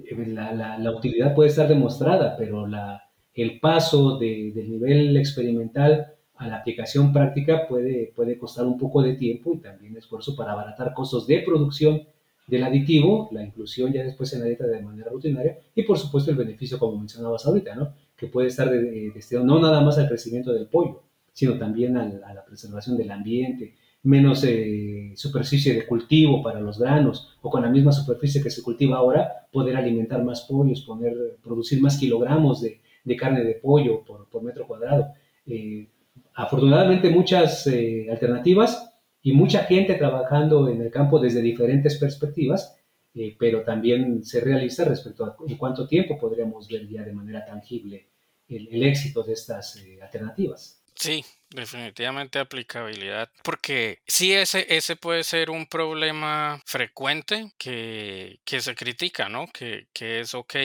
Eh, 0.03 0.27
la, 0.27 0.91
utilidad 0.93 1.33
puede 1.33 1.49
estar 1.49 1.69
demostrada, 1.69 2.35
pero 2.37 2.67
la, 2.67 3.01
el 3.33 3.61
paso 3.61 4.17
del 4.17 4.69
nivel 4.69 5.15
experimental 5.15 6.07
a 6.35 6.47
la 6.49 6.57
aplicación 6.57 7.13
práctica 7.13 7.69
puede, 7.69 8.11
puede 8.13 8.37
costar 8.37 8.65
un 8.65 8.77
poco 8.77 9.01
de 9.01 9.13
tiempo 9.13 9.53
y 9.53 9.59
también 9.59 9.95
esfuerzo 9.95 10.35
para 10.35 10.51
abaratar 10.51 10.93
costos 10.93 11.25
de 11.25 11.39
producción 11.39 12.01
del 12.47 12.63
aditivo, 12.63 13.29
la 13.31 13.43
inclusión 13.43 13.91
ya 13.91 14.03
después 14.03 14.31
en 14.33 14.41
la 14.41 14.45
dieta 14.45 14.67
de 14.67 14.81
manera 14.81 15.09
rutinaria 15.09 15.57
y 15.73 15.83
por 15.83 15.97
supuesto 15.97 16.31
el 16.31 16.37
beneficio, 16.37 16.77
como 16.77 16.97
mencionabas 16.99 17.45
ahorita, 17.45 17.75
¿no? 17.75 17.93
que 18.15 18.27
puede 18.27 18.47
estar 18.47 18.69
destinado 18.69 19.45
no 19.45 19.59
nada 19.59 19.81
más 19.81 19.97
al 19.97 20.07
crecimiento 20.07 20.53
del 20.53 20.67
pollo, 20.67 21.03
sino 21.33 21.57
también 21.57 21.97
a 21.97 22.05
la, 22.05 22.45
preservación 22.45 22.97
del 22.97 23.11
ambiente, 23.11 23.75
menos 24.03 24.43
eh, 24.43 25.13
superficie 25.15 25.73
de 25.73 25.85
cultivo 25.85 26.41
para 26.41 26.61
los 26.61 26.79
granos, 26.79 27.35
o 27.41 27.49
con 27.49 27.63
la 27.63 27.69
misma 27.69 27.91
superficie 27.91 28.41
que 28.41 28.51
se 28.51 28.61
cultiva 28.61 28.97
ahora, 28.97 29.47
poder 29.51 29.75
alimentar 29.75 30.23
más 30.23 30.41
pollos, 30.41 30.81
poder 30.81 31.37
producir 31.43 31.81
más 31.81 31.97
kilogramos 31.97 32.61
de, 32.61 32.79
carne 33.17 33.43
de 33.43 33.55
pollo 33.55 34.03
por, 34.05 34.43
metro 34.43 34.67
cuadrado. 34.67 35.07
Eh, 35.47 35.87
afortunadamente 36.35 37.09
muchas 37.09 37.67
eh, 37.67 38.07
alternativas 38.09 38.94
y 39.25 39.33
mucha 39.33 39.63
gente 39.63 39.95
trabajando 39.95 40.69
en 40.69 40.83
el 40.83 40.91
campo 40.91 41.19
desde 41.19 41.41
diferentes 41.41 41.97
perspectivas, 41.97 42.77
eh, 43.15 43.35
pero 43.39 43.63
también 43.63 44.23
ser 44.23 44.43
realista 44.45 44.85
respecto 44.85 45.25
a 45.25 45.35
en 45.47 45.57
cuánto 45.57 45.87
tiempo 45.87 46.15
podríamos 46.19 46.67
ver 46.67 46.87
ya 46.87 47.01
de 47.01 47.11
manera 47.11 47.43
tangible 47.43 48.07
el, 48.47 48.83
éxito 48.83 49.23
de 49.23 49.33
estas 49.33 49.77
eh, 49.77 49.97
alternativas. 49.99 50.79
Sí, 50.93 51.25
definitivamente 51.49 52.37
aplicabilidad, 52.37 53.31
porque 53.43 53.97
sí 54.05 54.31
ese, 54.31 54.67
ese 54.69 54.95
puede 54.95 55.23
ser 55.23 55.49
un 55.49 55.65
problema 55.65 56.61
frecuente 56.63 57.51
que, 57.57 58.41
que 58.45 58.61
se 58.61 58.75
critica, 58.75 59.27
¿no? 59.27 59.47
Que, 59.47 59.87
que 59.91 60.19
es 60.19 60.35
ok, 60.35 60.55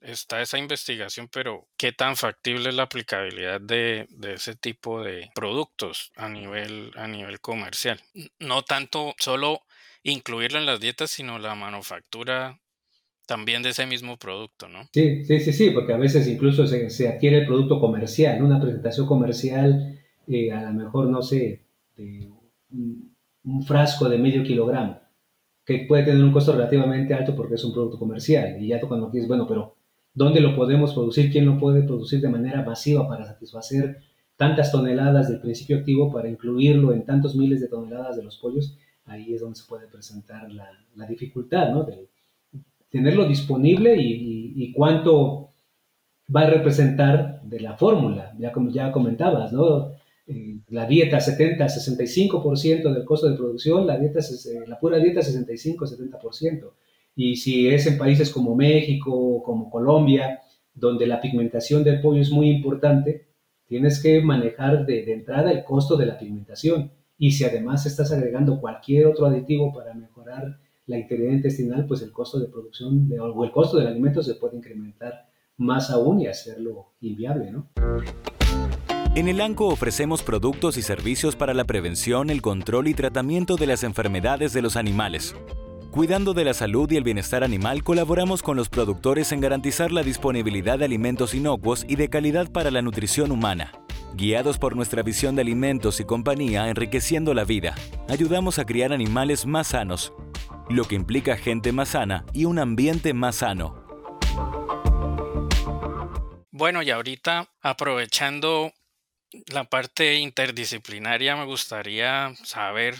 está 0.00 0.40
esa 0.40 0.58
investigación, 0.58 1.28
pero 1.32 1.68
¿qué 1.76 1.92
tan 1.92 2.16
factible 2.16 2.68
es 2.70 2.74
la 2.74 2.84
aplicabilidad 2.84 3.60
de, 3.60 4.06
de, 4.10 4.34
ese 4.34 4.54
tipo 4.54 5.02
de 5.02 5.30
productos 5.34 6.12
a 6.16 6.28
nivel, 6.28 6.92
a 6.96 7.06
nivel 7.06 7.40
comercial? 7.40 8.00
No 8.38 8.62
tanto 8.62 9.14
solo 9.18 9.62
incluirlo 10.02 10.58
en 10.58 10.66
las 10.66 10.80
dietas, 10.80 11.10
sino 11.10 11.38
la 11.38 11.54
manufactura 11.54 12.58
también 13.30 13.62
de 13.62 13.68
ese 13.68 13.86
mismo 13.86 14.16
producto, 14.16 14.68
¿no? 14.68 14.88
Sí, 14.92 15.24
sí, 15.24 15.38
sí, 15.38 15.52
sí, 15.52 15.70
porque 15.70 15.92
a 15.92 15.96
veces 15.96 16.26
incluso 16.26 16.66
se, 16.66 16.90
se 16.90 17.08
adquiere 17.08 17.38
el 17.38 17.46
producto 17.46 17.78
comercial, 17.78 18.42
una 18.42 18.60
presentación 18.60 19.06
comercial, 19.06 20.00
eh, 20.26 20.50
a 20.50 20.62
lo 20.62 20.72
mejor, 20.72 21.06
no 21.06 21.22
sé, 21.22 21.62
de 21.96 22.28
un, 22.72 23.14
frasco 23.64 24.08
de 24.08 24.18
medio 24.18 24.42
kilogramo, 24.42 25.00
que 25.64 25.84
puede 25.86 26.02
tener 26.02 26.24
un 26.24 26.32
costo 26.32 26.52
relativamente 26.52 27.14
alto 27.14 27.36
porque 27.36 27.54
es 27.54 27.64
un 27.64 27.72
producto 27.72 28.00
comercial. 28.00 28.60
Y 28.60 28.66
ya 28.66 28.80
cuando 28.80 29.10
dices, 29.10 29.28
bueno, 29.28 29.46
pero 29.46 29.76
¿dónde 30.14 30.40
lo 30.40 30.56
podemos 30.56 30.94
producir? 30.94 31.30
¿Quién 31.30 31.46
lo 31.46 31.58
puede 31.58 31.82
producir 31.82 32.20
de 32.20 32.28
manera 32.28 32.62
masiva 32.64 33.08
para 33.08 33.26
satisfacer 33.26 33.98
tantas 34.36 34.72
toneladas 34.72 35.28
del 35.28 35.40
principio 35.40 35.78
activo 35.78 36.12
para 36.12 36.28
incluirlo 36.28 36.92
en 36.92 37.04
tantos 37.04 37.36
miles 37.36 37.60
de 37.60 37.68
toneladas 37.68 38.16
de 38.16 38.22
los 38.22 38.38
pollos? 38.38 38.76
Ahí 39.04 39.34
es 39.34 39.40
donde 39.40 39.56
se 39.56 39.66
puede 39.68 39.86
presentar 39.88 40.50
la, 40.52 41.06
dificultad, 41.06 41.72
¿no? 41.72 41.84
Del, 41.84 42.08
tenerlo 42.90 43.26
disponible 43.26 43.96
y, 43.98 44.72
cuánto 44.72 45.50
va 46.34 46.42
a 46.42 46.50
representar 46.50 47.40
de 47.42 47.60
la 47.60 47.76
fórmula, 47.76 48.34
ya 48.38 48.52
como 48.52 48.70
ya 48.70 48.92
comentabas, 48.92 49.52
¿no? 49.52 49.92
Eh, 50.26 50.60
la 50.68 50.86
dieta 50.86 51.18
70-65% 51.18 52.92
del 52.92 53.04
costo 53.04 53.28
de 53.28 53.36
producción, 53.36 53.86
la, 53.86 53.98
dieta, 53.98 54.20
eh, 54.20 54.64
la 54.66 54.78
pura 54.78 54.98
dieta 54.98 55.20
65-70%. 55.20 56.70
Y 57.22 57.36
si 57.36 57.68
es 57.68 57.86
en 57.86 57.98
países 57.98 58.30
como 58.30 58.56
México, 58.56 59.42
como 59.42 59.68
Colombia, 59.68 60.40
donde 60.72 61.06
la 61.06 61.20
pigmentación 61.20 61.84
del 61.84 62.00
pollo 62.00 62.22
es 62.22 62.30
muy 62.30 62.48
importante, 62.48 63.26
tienes 63.66 64.02
que 64.02 64.22
manejar 64.22 64.86
de, 64.86 65.04
de 65.04 65.12
entrada 65.12 65.52
el 65.52 65.62
costo 65.62 65.98
de 65.98 66.06
la 66.06 66.18
pigmentación. 66.18 66.92
Y 67.18 67.32
si 67.32 67.44
además 67.44 67.84
estás 67.84 68.10
agregando 68.10 68.58
cualquier 68.58 69.06
otro 69.06 69.26
aditivo 69.26 69.70
para 69.70 69.92
mejorar 69.92 70.60
la 70.86 70.96
integridad 70.96 71.32
intestinal, 71.32 71.84
pues 71.86 72.00
el 72.00 72.10
costo 72.10 72.40
de 72.40 72.46
producción 72.46 73.06
de, 73.06 73.20
o 73.20 73.44
el 73.44 73.52
costo 73.52 73.76
del 73.76 73.88
alimento 73.88 74.22
se 74.22 74.36
puede 74.36 74.56
incrementar 74.56 75.28
más 75.58 75.90
aún 75.90 76.22
y 76.22 76.26
hacerlo 76.26 76.94
inviable, 77.02 77.52
¿no? 77.52 77.68
En 79.14 79.28
el 79.28 79.42
ANCO 79.42 79.66
ofrecemos 79.66 80.22
productos 80.22 80.78
y 80.78 80.82
servicios 80.82 81.36
para 81.36 81.52
la 81.52 81.64
prevención, 81.64 82.30
el 82.30 82.40
control 82.40 82.88
y 82.88 82.94
tratamiento 82.94 83.56
de 83.56 83.66
las 83.66 83.84
enfermedades 83.84 84.54
de 84.54 84.62
los 84.62 84.76
animales. 84.76 85.34
Cuidando 85.90 86.34
de 86.34 86.44
la 86.44 86.54
salud 86.54 86.88
y 86.92 86.96
el 86.96 87.02
bienestar 87.02 87.42
animal, 87.42 87.82
colaboramos 87.82 88.44
con 88.44 88.56
los 88.56 88.68
productores 88.68 89.32
en 89.32 89.40
garantizar 89.40 89.90
la 89.90 90.04
disponibilidad 90.04 90.78
de 90.78 90.84
alimentos 90.84 91.34
inocuos 91.34 91.84
y 91.88 91.96
de 91.96 92.08
calidad 92.08 92.48
para 92.52 92.70
la 92.70 92.80
nutrición 92.80 93.32
humana. 93.32 93.72
Guiados 94.14 94.56
por 94.56 94.76
nuestra 94.76 95.02
visión 95.02 95.34
de 95.34 95.42
alimentos 95.42 95.98
y 95.98 96.04
compañía 96.04 96.68
enriqueciendo 96.68 97.34
la 97.34 97.42
vida, 97.42 97.74
ayudamos 98.08 98.60
a 98.60 98.66
criar 98.66 98.92
animales 98.92 99.46
más 99.46 99.68
sanos, 99.68 100.12
lo 100.68 100.84
que 100.84 100.94
implica 100.94 101.36
gente 101.36 101.72
más 101.72 101.88
sana 101.88 102.24
y 102.32 102.44
un 102.44 102.60
ambiente 102.60 103.12
más 103.12 103.36
sano. 103.36 103.84
Bueno, 106.52 106.82
y 106.82 106.90
ahorita 106.90 107.48
aprovechando 107.62 108.72
la 109.46 109.64
parte 109.64 110.16
interdisciplinaria, 110.16 111.34
me 111.34 111.46
gustaría 111.46 112.32
saber 112.44 112.94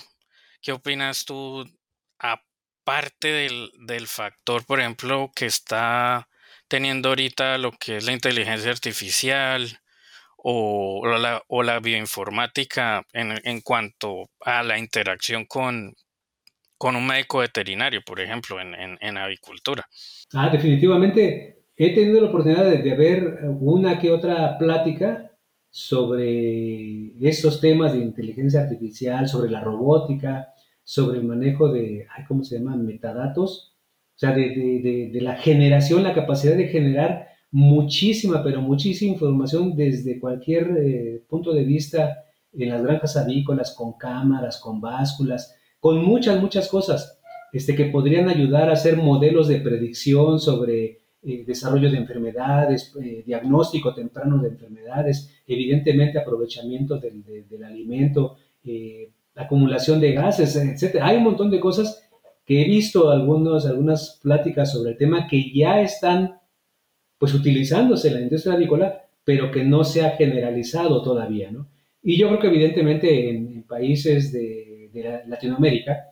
qué 0.60 0.72
opinas 0.72 1.24
tú, 1.24 1.70
aparte 2.90 3.28
del, 3.28 3.70
del 3.86 4.06
factor, 4.06 4.64
por 4.66 4.80
ejemplo, 4.80 5.30
que 5.34 5.46
está 5.46 6.28
teniendo 6.68 7.10
ahorita 7.10 7.56
lo 7.58 7.72
que 7.72 7.96
es 7.96 8.04
la 8.04 8.12
inteligencia 8.12 8.70
artificial, 8.70 9.68
o, 10.42 11.06
la, 11.06 11.42
o 11.48 11.62
la 11.62 11.80
bioinformática 11.80 13.04
en, 13.12 13.34
en, 13.44 13.60
cuanto 13.60 14.30
a 14.40 14.62
la 14.62 14.78
interacción 14.78 15.44
con, 15.44 15.94
con 16.78 16.96
un 16.96 17.06
médico 17.06 17.38
veterinario, 17.38 18.00
por 18.04 18.20
ejemplo, 18.20 18.58
en, 18.58 18.74
en, 18.74 18.98
en, 19.00 19.18
avicultura. 19.18 19.86
Ah, 20.32 20.48
definitivamente. 20.48 21.58
He 21.76 21.94
tenido 21.94 22.22
la 22.22 22.28
oportunidad 22.28 22.64
de, 22.64 22.78
de 22.78 22.96
ver 22.96 23.38
una 23.60 23.98
que 23.98 24.10
otra 24.10 24.56
plática 24.58 25.30
sobre 25.70 27.12
estos 27.20 27.60
temas 27.60 27.92
de 27.92 27.98
inteligencia 27.98 28.62
artificial, 28.62 29.28
sobre 29.28 29.50
la 29.50 29.60
robótica, 29.60 30.49
sobre 30.90 31.20
el 31.20 31.24
manejo 31.24 31.68
de, 31.68 32.08
¿cómo 32.26 32.42
se 32.42 32.58
llama? 32.58 32.74
Metadatos. 32.74 33.76
O 34.16 34.18
sea, 34.18 34.32
de, 34.32 34.48
de, 34.48 35.10
de 35.12 35.20
la 35.20 35.36
generación, 35.36 36.02
la 36.02 36.14
capacidad 36.14 36.56
de 36.56 36.66
generar 36.66 37.28
muchísima, 37.52 38.42
pero 38.42 38.60
muchísima 38.60 39.12
información 39.12 39.76
desde 39.76 40.18
cualquier 40.18 40.76
eh, 40.78 41.22
punto 41.28 41.52
de 41.52 41.62
vista 41.62 42.24
en 42.52 42.70
las 42.70 42.82
granjas 42.82 43.16
avícolas, 43.16 43.72
con 43.72 43.92
cámaras, 43.92 44.58
con 44.58 44.80
básculas, 44.80 45.54
con 45.78 46.04
muchas, 46.04 46.40
muchas 46.40 46.66
cosas 46.66 47.20
este, 47.52 47.76
que 47.76 47.84
podrían 47.84 48.28
ayudar 48.28 48.68
a 48.68 48.72
hacer 48.72 48.96
modelos 48.96 49.46
de 49.46 49.60
predicción 49.60 50.40
sobre 50.40 50.98
eh, 51.22 51.44
desarrollo 51.46 51.88
de 51.88 51.98
enfermedades, 51.98 52.92
eh, 53.00 53.22
diagnóstico 53.24 53.94
temprano 53.94 54.38
de 54.38 54.48
enfermedades, 54.48 55.40
evidentemente 55.46 56.18
aprovechamiento 56.18 56.98
del, 56.98 57.22
de, 57.22 57.44
del 57.44 57.62
alimento, 57.62 58.38
eh, 58.64 59.12
acumulación 59.42 60.00
de 60.00 60.12
gases, 60.12 60.56
etc. 60.56 61.00
Hay 61.02 61.16
un 61.16 61.24
montón 61.24 61.50
de 61.50 61.60
cosas 61.60 62.08
que 62.44 62.62
he 62.62 62.64
visto 62.64 63.10
algunos, 63.10 63.66
algunas 63.66 64.18
pláticas 64.22 64.72
sobre 64.72 64.92
el 64.92 64.96
tema 64.96 65.28
que 65.28 65.52
ya 65.52 65.80
están 65.80 66.40
pues 67.18 67.34
utilizándose 67.34 68.10
la 68.10 68.20
industria 68.20 68.54
avícola, 68.54 69.04
pero 69.24 69.50
que 69.50 69.62
no 69.62 69.84
se 69.84 70.04
ha 70.04 70.16
generalizado 70.16 71.02
todavía, 71.02 71.50
¿no? 71.50 71.68
Y 72.02 72.18
yo 72.18 72.28
creo 72.28 72.40
que 72.40 72.46
evidentemente 72.46 73.28
en, 73.28 73.52
en 73.52 73.62
países 73.64 74.32
de, 74.32 74.90
de, 74.92 75.22
Latinoamérica, 75.26 76.06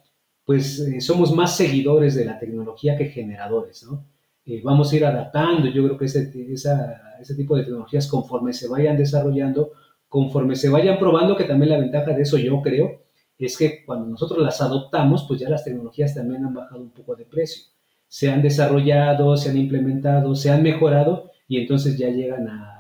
pues 0.45 0.79
eh, 0.81 1.01
somos 1.01 1.35
más 1.35 1.57
seguidores 1.57 2.15
de 2.15 2.27
la 2.27 2.39
tecnología 2.39 2.97
que 2.97 3.07
generadores, 3.07 3.85
¿no? 3.85 4.05
Eh, 4.45 4.61
vamos 4.63 4.93
a 4.93 4.97
ir 4.97 5.05
adaptando, 5.05 5.69
yo 5.69 5.85
creo 5.85 5.99
que 5.99 6.05
ese, 6.05 6.31
esa, 6.53 7.17
ese 7.21 7.35
tipo 7.35 7.57
de 7.57 7.65
tecnologías 7.65 8.07
conforme 8.07 8.53
se 8.53 8.69
vayan 8.69 8.97
desarrollando, 8.97 9.73
conforme 10.09 10.57
se 10.57 10.69
vayan 10.69 10.99
probando, 10.99 11.37
que 11.37 11.45
también 11.45 11.71
la 11.71 11.79
ventaja 11.79 12.13
de 12.13 12.23
eso 12.23 12.39
yo 12.39 12.61
creo, 12.63 13.03
es 13.47 13.57
que 13.57 13.85
cuando 13.85 14.07
nosotros 14.07 14.43
las 14.43 14.61
adoptamos, 14.61 15.25
pues 15.29 15.41
ya 15.41 15.49
las 15.49 15.65
tecnologías 15.65 16.15
también 16.15 16.45
han 16.45 16.55
bajado 16.55 16.81
un 16.81 16.91
poco 16.91 17.15
de 17.15 17.25
precio 17.25 17.65
se 18.09 18.31
han 18.31 18.43
desarrollado, 18.43 19.37
se 19.37 19.51
han 19.51 19.59
implementado, 19.59 20.35
se 20.35 20.51
han 20.51 20.63
mejorado 20.63 21.31
y 21.47 21.59
entonces 21.59 21.97
ya 21.97 22.09
llegan 22.09 22.49
a, 22.49 22.75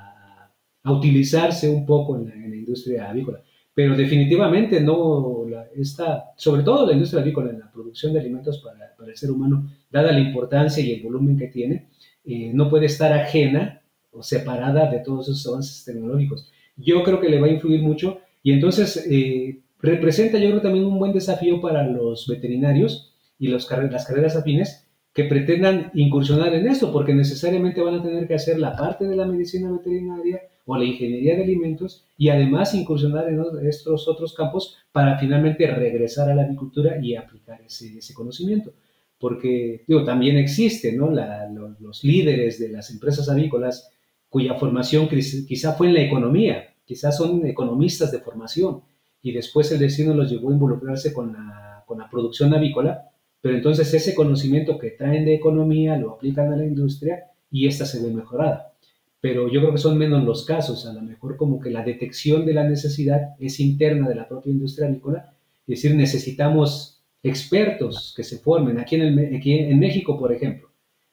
utilizarse 0.85 1.69
un 1.69 1.85
poco 1.85 2.17
en 2.17 2.29
la, 2.29 2.35
en 2.35 2.51
la, 2.51 2.57
industria 2.57 3.11
avícola. 3.11 3.43
Pero 3.75 3.95
definitivamente 3.95 4.81
no, 4.81 5.45
la, 5.47 5.67
esta, 5.77 6.31
sobre 6.35 6.63
todo 6.63 6.87
la 6.87 6.95
industria 6.95 7.21
avícola, 7.21 7.51
en 7.51 7.59
la 7.59 7.71
producción 7.71 8.15
de 8.15 8.21
alimentos 8.21 8.63
para, 8.65 8.97
para, 8.97 9.11
el 9.11 9.17
ser 9.17 9.31
humano, 9.31 9.71
dada 9.91 10.13
la 10.13 10.21
importancia 10.21 10.83
y 10.83 10.93
el 10.93 11.03
volumen 11.03 11.37
que 11.37 11.49
tiene, 11.49 11.91
eh, 12.25 12.53
no 12.55 12.71
puede 12.71 12.87
estar 12.87 13.13
ajena 13.13 13.83
o 14.13 14.23
separada 14.23 14.91
de 14.91 15.01
todos 15.01 15.29
esos 15.29 15.47
avances 15.47 15.85
tecnológicos. 15.85 16.51
Yo 16.75 17.03
creo 17.03 17.21
que 17.21 17.29
le 17.29 17.39
va 17.39 17.49
a 17.49 17.51
influir 17.51 17.83
mucho 17.83 18.21
y 18.43 18.53
entonces 18.53 19.07
eh, 19.11 19.61
representa 19.81 20.39
yo 20.39 20.51
creo 20.51 20.63
también 20.63 20.85
un 20.85 20.99
buen 20.99 21.13
desafío 21.13 21.61
para 21.61 21.87
los 21.87 22.27
veterinarios 22.27 23.15
y 23.39 23.49
los, 23.49 23.71
las 23.71 24.07
carreras 24.07 24.37
afines 24.37 24.89
que 25.13 25.25
pretendan 25.25 25.91
incursionar 25.95 26.55
en 26.55 26.69
esto, 26.69 26.93
porque 26.93 27.15
necesariamente 27.15 27.81
van 27.81 27.97
a 27.97 28.03
tener 28.03 28.29
que 28.29 28.35
hacer 28.35 28.59
la 28.59 28.77
parte 28.77 29.07
de 29.07 29.17
la 29.17 29.27
medicina 29.27 29.71
veterinaria 29.71 30.41
o 30.65 30.77
la 30.77 30.85
ingeniería 30.85 31.35
de 31.35 31.43
alimentos 31.43 32.05
y 32.17 32.29
además 32.29 32.75
incursionar 32.75 33.29
en 33.29 33.43
estos 33.67 34.07
otros 34.07 34.35
campos 34.35 34.77
para 34.93 35.19
finalmente 35.19 35.67
regresar 35.67 36.31
a 36.31 36.35
la 36.35 36.43
agricultura 36.43 36.99
y 37.03 37.17
aplicar 37.17 37.61
ese, 37.63 38.15
conocimiento. 38.15 38.75
Porque 39.19 39.83
digo, 39.89 40.05
también 40.05 40.37
existen 40.37 40.99
¿no? 40.99 41.11
Los, 41.11 41.81
los, 41.81 42.05
líderes 42.05 42.61
de 42.61 42.69
las 42.69 42.91
empresas 42.91 43.29
avícolas 43.29 43.91
cuya 44.29 44.55
formación 44.55 45.09
quizá 45.09 45.73
fue 45.73 45.89
en 45.89 45.95
la 45.95 46.03
economía, 46.03 46.75
quizás 46.85 47.17
son 47.17 47.45
economistas 47.47 48.13
de 48.13 48.21
formación 48.21 48.83
y 49.29 49.33
después 49.33 49.71
el 49.73 49.79
destino 49.79 50.15
los 50.15 50.31
llevó 50.31 50.51
a 50.51 50.55
involucrarse 50.55 51.13
con 51.13 51.33
la, 51.33 51.85
con 51.87 51.99
la 51.99 52.09
producción 52.09 52.55
avícola 52.55 53.09
pero 53.41 53.57
entonces 53.57 53.93
ese 53.95 54.15
conocimiento 54.15 54.79
que 54.79 54.91
traen 54.91 55.25
de 55.25 55.35
economía 55.35 55.97
lo 55.97 56.13
aplican 56.13 56.53
a 56.53 56.57
la 56.57 56.67
industria 56.67 57.31
y 57.51 57.67
esta 57.67 57.87
se 57.87 58.03
ve 58.03 58.13
mejorada. 58.13 58.73
Pero 59.21 59.49
yo 59.49 59.61
creo 59.61 59.73
que 59.73 59.79
son 59.79 59.99
menos 59.99 60.25
los 60.25 60.45
casos, 60.45 60.87
a 60.87 60.93
lo 60.93 61.03
mejor 61.03 61.37
como 61.37 61.61
que 61.61 61.71
la 61.71 61.85
detección 61.85 62.47
de 62.47 62.55
la 62.55 62.69
necesidad 62.69 63.35
es 63.39 63.59
interna 63.61 64.09
de 64.09 64.15
la 64.15 64.29
propia 64.29 64.53
industria 64.53 64.87
agrícola, 64.87 65.35
es 65.67 65.83
decir, 65.83 65.95
necesitamos 65.95 67.03
expertos 67.23 68.15
que 68.17 68.23
se 68.23 68.39
formen. 68.39 68.79
Aquí 68.79 68.97
en, 68.97 69.03
el, 69.03 69.37
aquí 69.37 69.53
en 69.59 69.79
México, 69.79 70.19
por 70.19 70.33
ejemplo, 70.33 70.69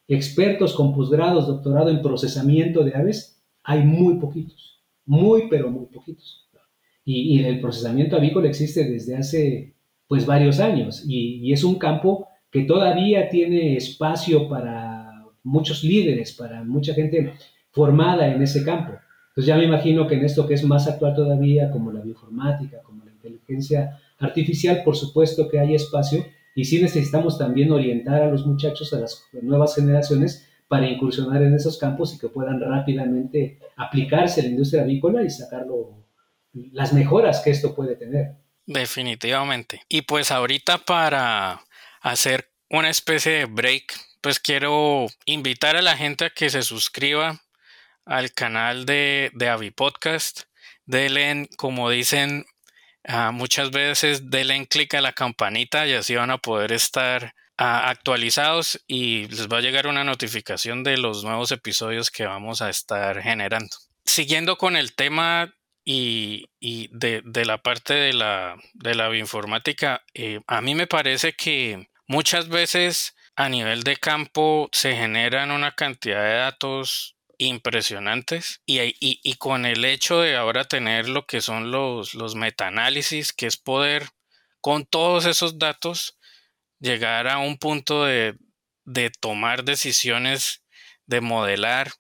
expertos 0.08 0.76
con 0.76 0.94
posgrados, 0.94 1.48
doctorado 1.48 1.90
en 1.90 2.02
procesamiento 2.02 2.84
de 2.84 2.96
aves, 2.96 3.42
hay 3.64 3.84
muy 3.84 4.16
poquitos, 4.16 4.84
muy, 5.06 5.48
pero 5.50 5.70
muy 5.72 5.88
poquitos. 5.88 6.45
Y, 7.06 7.44
el 7.44 7.62
procesamiento 7.62 8.16
avícola 8.16 8.48
existe 8.48 8.84
desde 8.84 9.16
hace 9.16 9.74
pues 10.08 10.26
varios 10.26 10.60
años 10.60 11.04
y, 11.08 11.54
es 11.54 11.64
un 11.64 11.76
campo 11.76 12.28
que 12.52 12.64
todavía 12.64 13.30
tiene 13.30 13.78
espacio 13.78 14.50
para 14.50 15.24
muchos 15.44 15.84
líderes, 15.84 16.34
para 16.34 16.64
mucha 16.64 16.94
gente 16.94 17.34
formada 17.72 18.34
en 18.34 18.42
ese 18.42 18.64
campo. 18.64 18.94
Entonces 19.30 19.48
ya 19.48 19.58
me 19.58 19.66
imagino 19.66 20.08
que 20.08 20.16
en 20.16 20.26
esto 20.26 20.48
que 20.48 20.54
es 20.56 20.64
más 20.64 20.88
actual 20.88 21.14
todavía, 21.14 21.70
como 21.70 21.92
la 21.92 22.02
bioinformática, 22.02 22.82
como 22.82 23.06
la 23.06 23.12
inteligencia 23.12 24.00
artificial, 24.18 24.82
por 24.84 24.96
supuesto 24.96 25.48
que 25.50 25.60
hay 25.60 25.76
espacio 25.76 26.26
y 26.56 26.64
sí 26.64 26.82
necesitamos 26.82 27.38
también 27.38 27.72
orientar 27.72 28.24
a 28.24 28.32
los 28.32 28.48
muchachos, 28.48 28.94
a 28.94 29.02
las 29.02 29.26
nuevas 29.42 29.76
generaciones, 29.76 30.48
para 30.68 30.90
incursionar 30.90 31.44
en 31.44 31.54
esos 31.54 31.78
campos 31.78 32.16
y 32.16 32.20
que 32.20 32.30
puedan 32.30 32.60
rápidamente 32.60 33.60
aplicarse 33.76 34.42
a 34.42 34.46
la 34.46 34.50
industria 34.50 34.82
avícola 34.82 35.24
y 35.24 35.30
sacarlo 35.30 36.05
las 36.72 36.94
mejoras 36.94 37.42
que 37.42 37.52
esto 37.52 37.76
puede 37.76 37.96
tener. 37.96 38.36
Definitivamente. 38.66 39.84
Y 39.90 40.04
pues 40.04 40.32
ahorita 40.32 40.80
para 40.80 41.62
hacer 42.02 42.50
una 42.70 42.90
especie 42.90 43.32
de 43.32 43.46
break, 43.46 43.94
pues 44.22 44.40
quiero 44.40 45.08
invitar 45.26 45.76
a 45.76 45.82
la 45.82 45.98
gente 45.98 46.26
a 46.26 46.30
que 46.30 46.50
se 46.50 46.64
suscriba 46.64 47.42
al 48.06 48.32
canal 48.32 48.86
de, 48.86 49.32
de 49.34 49.50
Avi 49.50 49.72
Podcast. 49.72 50.42
Denle, 50.86 51.50
como 51.58 51.90
dicen 51.90 52.46
ah, 53.08 53.32
muchas 53.32 53.72
veces, 53.72 54.30
denle 54.30 54.68
clic 54.68 54.94
a 54.96 55.02
la 55.02 55.14
campanita 55.14 55.88
y 55.88 55.94
así 55.94 56.16
van 56.16 56.32
a 56.32 56.38
poder 56.38 56.72
estar 56.72 57.36
ah, 57.58 57.90
actualizados 57.90 58.84
y 58.88 59.28
les 59.28 59.48
va 59.48 59.58
a 59.58 59.62
llegar 59.62 59.88
una 59.88 60.04
notificación 60.04 60.84
de 60.84 60.98
los 60.98 61.24
nuevos 61.24 61.52
episodios 61.52 62.10
que 62.12 62.26
vamos 62.26 62.62
a 62.62 62.70
estar 62.70 63.22
generando. 63.22 63.76
Siguiendo 64.06 64.58
con 64.58 64.76
el 64.76 64.94
tema 64.94 65.54
y, 65.86 66.50
de, 66.92 67.46
la 67.46 67.60
parte 67.60 67.94
de 67.94 68.14
la, 68.14 68.58
de 68.74 68.96
la 68.96 69.08
bioinformática, 69.08 70.04
eh, 70.14 70.42
a 70.48 70.62
mí 70.62 70.74
me 70.74 70.88
parece 70.88 71.34
que 71.34 71.90
muchas 72.08 72.50
veces 72.50 73.16
a 73.36 73.50
nivel 73.50 73.84
de 73.84 73.98
campo 73.98 74.70
se 74.72 74.96
generan 74.96 75.52
una 75.52 75.74
cantidad 75.76 76.24
de 76.24 76.36
datos 76.36 77.16
impresionantes 77.38 78.62
y, 78.66 78.96
y, 79.00 79.36
con 79.36 79.66
el 79.66 79.84
hecho 79.86 80.22
de 80.22 80.36
ahora 80.36 80.64
tener 80.64 81.10
lo 81.10 81.26
que 81.26 81.42
son 81.42 81.70
los, 81.70 82.16
los 82.16 82.34
metaanálisis, 82.36 83.34
que 83.34 83.46
es 83.46 83.58
poder 83.58 84.08
con 84.62 84.86
todos 84.86 85.26
esos 85.26 85.60
datos 85.60 86.18
llegar 86.80 87.28
a 87.28 87.40
un 87.40 87.58
punto 87.58 88.06
de, 88.06 88.38
de 88.86 89.12
tomar 89.12 89.66
decisiones, 89.66 90.64
de 91.06 91.22
modelar, 91.22 91.92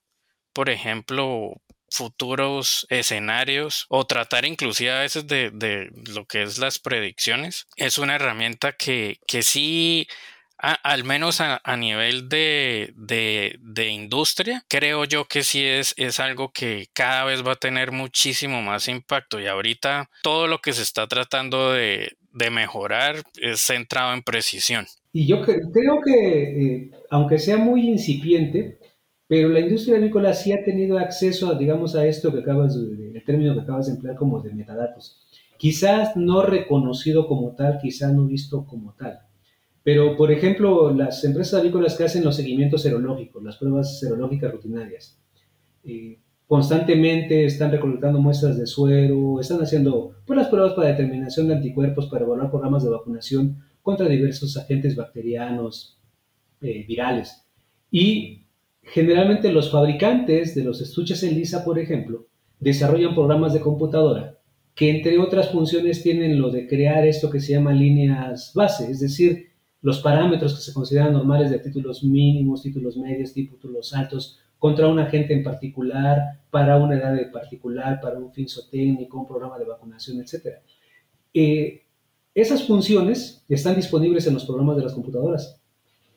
por 0.54 0.69
ejemplo, 0.69 1.62
futuros 1.95 2.86
escenarios 2.89 3.86
o 3.89 4.05
tratar 4.05 4.45
inclusive 4.45 4.91
a 4.91 5.01
veces 5.01 5.27
de, 5.27 5.89
lo 6.13 6.25
que 6.25 6.43
es 6.43 6.58
las 6.58 6.79
predicciones. 6.79 7.67
Es 7.75 7.97
una 7.97 8.15
herramienta 8.15 8.73
que, 8.73 9.19
que 9.27 9.43
sí, 9.43 10.08
al 10.58 11.03
menos 11.03 11.41
a, 11.41 11.77
nivel 11.77 12.29
de, 12.29 12.93
de, 12.95 13.88
industria, 13.89 14.63
creo 14.67 15.05
yo 15.05 15.25
que 15.25 15.43
sí 15.43 15.63
es, 15.63 15.93
es 15.97 16.19
algo 16.19 16.51
que 16.51 16.88
cada 16.93 17.25
vez 17.25 17.45
va 17.45 17.53
a 17.53 17.58
tener 17.58 17.91
muchísimo 17.91 18.62
más 18.62 18.88
impacto 18.88 19.39
y 19.39 19.47
ahorita 19.47 20.10
todo 20.23 20.47
lo 20.47 20.60
que 20.60 20.73
se 20.73 20.84
está 20.84 21.08
tratando 21.08 21.73
de, 21.73 22.15
mejorar 22.51 23.23
es 23.38 23.62
centrado 23.62 24.13
en 24.13 24.21
precisión. 24.21 24.86
Y 25.13 25.25
yo 25.25 25.41
creo 25.41 26.01
que, 26.03 26.43
eh, 26.43 26.91
aunque 27.10 27.39
sea 27.39 27.58
muy 27.58 27.88
incipiente, 27.88 28.77
pero 29.36 29.50
la 29.50 29.60
industria 29.60 29.98
agrícola 29.98 30.34
sí 30.34 30.54
ha 30.54 30.63
tenido 30.63 30.98
acceso, 30.98 31.50
a, 31.52 31.56
digamos, 31.56 31.93
a 31.93 32.08
esto 32.08 32.32
que 32.32 32.39
acabas 32.39 32.74
el 32.74 33.21
término 33.26 33.54
que 33.54 33.60
acabas 33.60 33.88
de 33.88 33.95
emplear 33.95 34.15
como 34.15 34.41
de 34.41 34.54
metadatos. 34.54 35.28
Quizás 35.58 36.15
no 36.15 36.41
reconocido 36.41 37.28
como 37.28 37.54
tal, 37.54 37.78
quizás 37.78 38.13
no 38.13 38.28
visto 38.28 38.65
como 38.65 38.93
tal. 38.93 39.19
Pero, 39.84 40.15
por 40.15 40.32
ejemplo, 40.32 40.89
las 40.93 41.21
empresas 41.26 41.56
agrícolas 41.56 41.98
que 41.98 42.06
hacen 42.06 42.24
los 42.24 42.38
seguimientos 42.38 42.84
serológicos, 42.84 43.43
las 43.43 43.58
pruebas 43.58 44.00
serológicas 44.00 44.54
rutinarias, 44.54 45.19
eh, 45.84 46.17
constantemente 46.48 47.43
están 47.43 47.71
recolectando 47.71 48.21
muestras 48.21 48.58
de 48.58 48.65
suero, 48.65 49.41
están 49.41 49.62
haciendo 49.62 50.15
pues, 50.26 50.38
las 50.38 50.48
pruebas 50.48 50.76
para 50.76 50.88
determinación 50.88 51.50
de 51.50 51.56
anticuerpos, 51.56 52.08
para 52.08 52.24
evaluar 52.24 52.50
programas 52.50 52.86
de 52.86 52.89
vacunación 52.89 53.62
contra 53.82 54.08
diversos 54.08 54.56
agentes 54.56 54.95
bacterianos, 54.95 56.00
eh, 56.62 56.86
virales. 56.88 57.45
Y 57.91 58.44
Generalmente 58.86 59.52
los 59.52 59.71
fabricantes 59.71 60.56
de 60.56 60.63
los 60.63 60.82
estuches 60.82 61.21
ELISA, 61.24 61.65
por 61.65 61.80
ejemplo, 61.80 62.28
desarrollan 62.60 63.13
programas 63.13 63.54
de 63.54 63.62
computadora 63.62 64.36
que 64.76 64.89
entre 64.89 65.17
otras 65.17 65.52
funciones 65.52 66.04
tienen 66.04 66.39
lo 66.39 66.52
de 66.52 66.67
crear 66.67 67.08
esto 67.08 67.30
que 67.30 67.39
se 67.39 67.54
llama 67.54 67.71
líneas 67.71 68.52
base, 68.54 68.91
es 68.91 69.00
decir, 69.00 69.48
los 69.82 70.02
parámetros 70.02 70.54
que 70.54 70.62
se 70.62 70.74
consideran 70.74 71.13
normales 71.13 71.50
de 71.50 71.60
títulos 71.60 72.04
mínimos, 72.04 72.62
títulos 72.62 72.98
medios, 72.98 73.34
títulos 73.34 73.93
altos, 73.93 74.39
contra 74.60 74.88
un 74.88 75.00
agente 75.00 75.34
en 75.34 75.43
particular, 75.43 76.41
para 76.50 76.78
una 76.78 76.95
edad 76.95 77.17
en 77.17 77.32
particular, 77.32 78.02
para 78.02 78.17
un 78.17 78.34
fin 78.34 78.48
técnico, 78.69 79.19
un 79.19 79.28
programa 79.28 79.58
de 79.58 79.65
vacunación, 79.65 80.19
etc. 80.19 80.58
Eh, 81.34 81.84
esas 82.34 82.63
funciones 82.63 83.45
están 83.48 83.76
disponibles 83.76 84.28
en 84.28 84.34
los 84.34 84.45
programas 84.45 84.76
de 84.76 84.84
las 84.84 84.93
computadoras. 84.93 85.62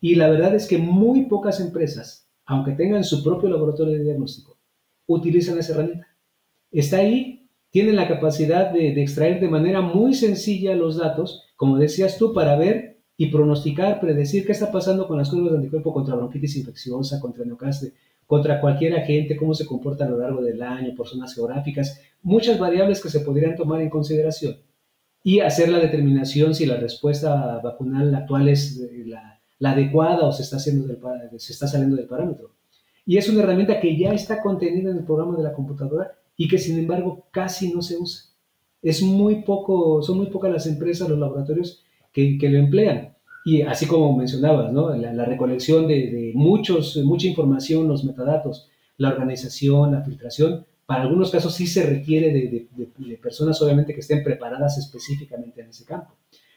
Y 0.01 0.15
la 0.15 0.31
verdad 0.31 0.55
es 0.55 0.67
que 0.67 0.79
muy 0.79 1.27
pocas 1.27 1.61
empresas 1.61 2.28
aunque 2.49 2.73
tengan 2.73 3.05
su 3.05 3.23
propio 3.23 3.51
laboratorio 3.51 3.93
de 3.93 4.05
diagnóstico, 4.05 4.57
utilizan 5.07 5.59
esa 5.59 5.75
herramienta. 5.75 6.09
Está 6.73 6.97
ahí, 6.97 7.47
tienen 7.71 7.95
la 7.95 8.09
capacidad 8.09 8.73
de, 8.73 9.01
extraer 9.03 9.39
de 9.39 9.49
manera 9.49 9.83
muy 9.83 10.15
sencilla 10.15 10.75
los 10.75 10.97
datos, 10.97 11.45
como 11.57 11.77
decías 11.77 12.17
tú, 12.17 12.33
para 12.33 12.57
ver 12.57 13.03
y 13.19 13.27
pronosticar, 13.27 14.01
predecir 14.01 14.47
qué 14.47 14.53
está 14.53 14.73
pasando 14.73 15.07
con 15.07 15.19
las 15.19 15.29
curvas 15.29 15.51
de 15.53 15.59
anticuerpo 15.59 15.93
contra 15.93 16.15
bronquitis 16.15 16.57
infecciosa, 16.57 17.21
contra 17.21 17.45
neocastre, 17.45 17.93
contra 18.27 18.63
cualquier 18.63 18.95
agente, 18.95 19.37
cómo 19.37 19.53
se 19.53 19.67
comporta 19.67 20.07
a 20.07 20.09
lo 20.09 20.17
largo 20.17 20.41
del 20.41 20.63
año, 20.63 20.95
por 20.97 21.07
zonas 21.07 21.35
geográficas, 21.35 22.01
muchas 22.23 22.59
variables 22.59 23.03
que 23.03 23.11
se 23.11 23.21
podrían 23.21 23.57
tomar 23.57 23.83
en 23.83 23.91
consideración 23.91 24.57
y 25.23 25.41
hacer 25.41 25.69
la 25.69 25.81
determinación 25.81 26.55
si 26.55 26.65
la 26.65 26.79
respuesta 26.79 27.61
vacunal 27.63 28.15
actual 28.15 28.49
es 28.49 28.81
eh, 28.81 29.03
la, 29.05 29.38
la 29.59 29.73
adecuada 29.73 30.27
o 30.27 30.33
se 30.33 30.43
está, 30.43 30.57
haciendo 30.57 30.87
del, 30.87 30.99
saliendo 31.41 31.97
del 31.97 32.07
parámetro. 32.07 32.53
Y 33.05 33.17
es 33.17 33.29
una 33.29 33.43
herramienta 33.43 33.81
que 33.81 33.97
ya 33.97 34.13
está 34.13 34.43
contenida 34.43 34.91
en 34.91 34.99
el 34.99 35.05
programa 35.05 35.37
de 35.37 35.43
la 35.43 35.53
computadora 35.53 36.13
y 36.37 36.47
que 36.49 36.59
sin 36.59 36.79
embargo 36.79 37.27
casi 37.31 37.73
no 37.73 37.83
se 37.83 37.97
usa. 37.97 38.31
Es 38.83 39.03
muy 39.03 39.43
poco, 39.43 40.03
son 40.03 40.19
muy 40.19 40.27
pocas 40.27 40.53
las 40.53 40.67
empresas, 40.67 41.09
los 41.09 41.19
laboratorios 41.19 41.85
que, 42.13 42.39
que 42.39 42.49
lo 42.49 42.59
emplean. 42.59 43.15
Y 43.45 43.63
así 43.63 43.87
como 43.87 44.15
mencionabas, 44.17 44.73
¿no? 44.73 44.95
la, 44.95 45.25
recolección 45.25 45.89
de, 45.89 46.33
muchos, 46.35 46.97
mucha 46.99 47.27
información, 47.27 47.89
los 47.89 48.05
metadatos, 48.05 48.69
la 48.99 49.09
organización, 49.09 49.93
la 49.93 50.03
filtración, 50.03 50.67
para 50.85 51.05
algunos 51.05 51.31
casos 51.31 51.55
sí 51.55 51.67
se 51.67 51.85
requiere 51.85 52.31
de, 52.33 52.69
de, 52.77 53.17
personas 53.17 53.61
obviamente 53.63 53.95
que 53.95 54.01
estén 54.01 54.23
preparadas 54.23 54.77
específicamente 54.79 55.63
en 55.63 55.69
ese 55.69 55.85
campo. 55.85 56.15